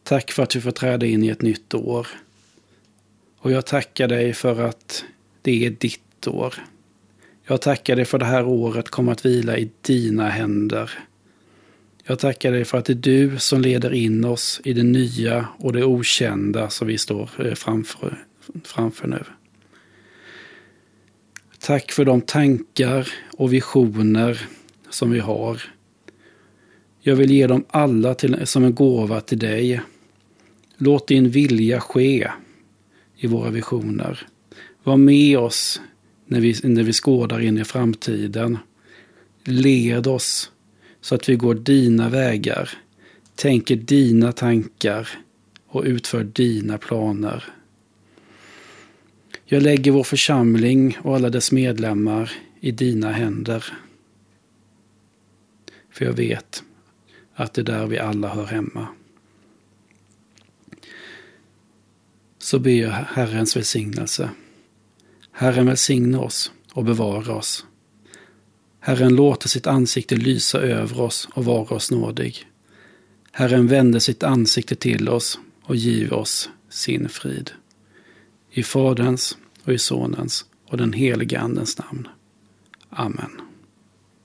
Tack 0.02 0.32
för 0.32 0.42
att 0.42 0.56
vi 0.56 0.60
får 0.60 0.70
träda 0.70 1.06
in 1.06 1.24
i 1.24 1.28
ett 1.28 1.42
nytt 1.42 1.74
år. 1.74 2.06
Och 3.38 3.52
jag 3.52 3.66
tackar 3.66 4.08
dig 4.08 4.34
för 4.34 4.62
att 4.62 5.04
det 5.42 5.66
är 5.66 5.70
ditt 5.70 6.26
år. 6.26 6.54
Jag 7.44 7.62
tackar 7.62 7.96
dig 7.96 8.04
för 8.04 8.18
det 8.18 8.24
här 8.24 8.46
året 8.46 8.88
kommer 8.88 9.12
att 9.12 9.26
vila 9.26 9.58
i 9.58 9.70
dina 9.80 10.28
händer. 10.28 10.90
Jag 12.04 12.18
tackar 12.18 12.52
dig 12.52 12.64
för 12.64 12.78
att 12.78 12.84
det 12.84 12.92
är 12.92 12.94
du 12.94 13.38
som 13.38 13.60
leder 13.60 13.92
in 13.92 14.24
oss 14.24 14.60
i 14.64 14.72
det 14.72 14.82
nya 14.82 15.48
och 15.58 15.72
det 15.72 15.84
okända 15.84 16.70
som 16.70 16.88
vi 16.88 16.98
står 16.98 17.30
eh, 17.46 17.54
framför, 17.54 18.24
framför 18.64 19.08
nu. 19.08 19.24
Tack 21.58 21.92
för 21.92 22.04
de 22.04 22.20
tankar 22.20 23.08
och 23.36 23.52
visioner 23.52 24.48
som 24.90 25.10
vi 25.10 25.18
har. 25.18 25.62
Jag 27.02 27.16
vill 27.16 27.30
ge 27.30 27.46
dem 27.46 27.64
alla 27.68 28.14
till, 28.14 28.46
som 28.46 28.64
en 28.64 28.74
gåva 28.74 29.20
till 29.20 29.38
dig. 29.38 29.80
Låt 30.76 31.08
din 31.08 31.30
vilja 31.30 31.80
ske 31.80 32.30
i 33.16 33.26
våra 33.26 33.50
visioner. 33.50 34.26
Var 34.82 34.96
med 34.96 35.38
oss 35.38 35.80
när 36.26 36.40
vi, 36.40 36.56
när 36.62 36.82
vi 36.82 36.92
skådar 36.92 37.40
in 37.40 37.58
i 37.58 37.64
framtiden. 37.64 38.58
Led 39.44 40.06
oss 40.06 40.52
så 41.00 41.14
att 41.14 41.28
vi 41.28 41.36
går 41.36 41.54
dina 41.54 42.08
vägar, 42.08 42.70
tänker 43.34 43.76
dina 43.76 44.32
tankar 44.32 45.08
och 45.66 45.84
utför 45.84 46.24
dina 46.24 46.78
planer. 46.78 47.44
Jag 49.44 49.62
lägger 49.62 49.92
vår 49.92 50.04
församling 50.04 50.98
och 51.02 51.16
alla 51.16 51.30
dess 51.30 51.52
medlemmar 51.52 52.32
i 52.60 52.70
dina 52.70 53.12
händer. 53.12 53.64
För 55.90 56.04
jag 56.04 56.12
vet 56.12 56.62
att 57.40 57.54
det 57.54 57.60
är 57.60 57.64
där 57.64 57.86
vi 57.86 57.98
alla 57.98 58.28
hör 58.28 58.46
hemma. 58.46 58.88
Så 62.38 62.58
ber 62.58 62.70
jag 62.70 62.90
Herrens 62.90 63.56
välsignelse. 63.56 64.30
Herren 65.32 65.66
välsigne 65.66 66.18
oss 66.18 66.52
och 66.72 66.84
bevara 66.84 67.34
oss. 67.34 67.66
Herren 68.80 69.16
låter 69.16 69.48
sitt 69.48 69.66
ansikte 69.66 70.16
lysa 70.16 70.58
över 70.58 71.00
oss 71.00 71.28
och 71.34 71.44
vara 71.44 71.74
oss 71.74 71.90
nådig. 71.90 72.46
Herren 73.32 73.66
vände 73.66 74.00
sitt 74.00 74.22
ansikte 74.22 74.74
till 74.74 75.08
oss 75.08 75.38
och 75.62 75.76
giv 75.76 76.12
oss 76.12 76.50
sin 76.68 77.08
frid. 77.08 77.50
I 78.50 78.62
Faderns 78.62 79.38
och 79.64 79.72
i 79.72 79.78
Sonens 79.78 80.44
och 80.66 80.76
den 80.76 80.92
helige 80.92 81.40
Andens 81.40 81.78
namn. 81.78 82.08
Amen. 82.90 83.49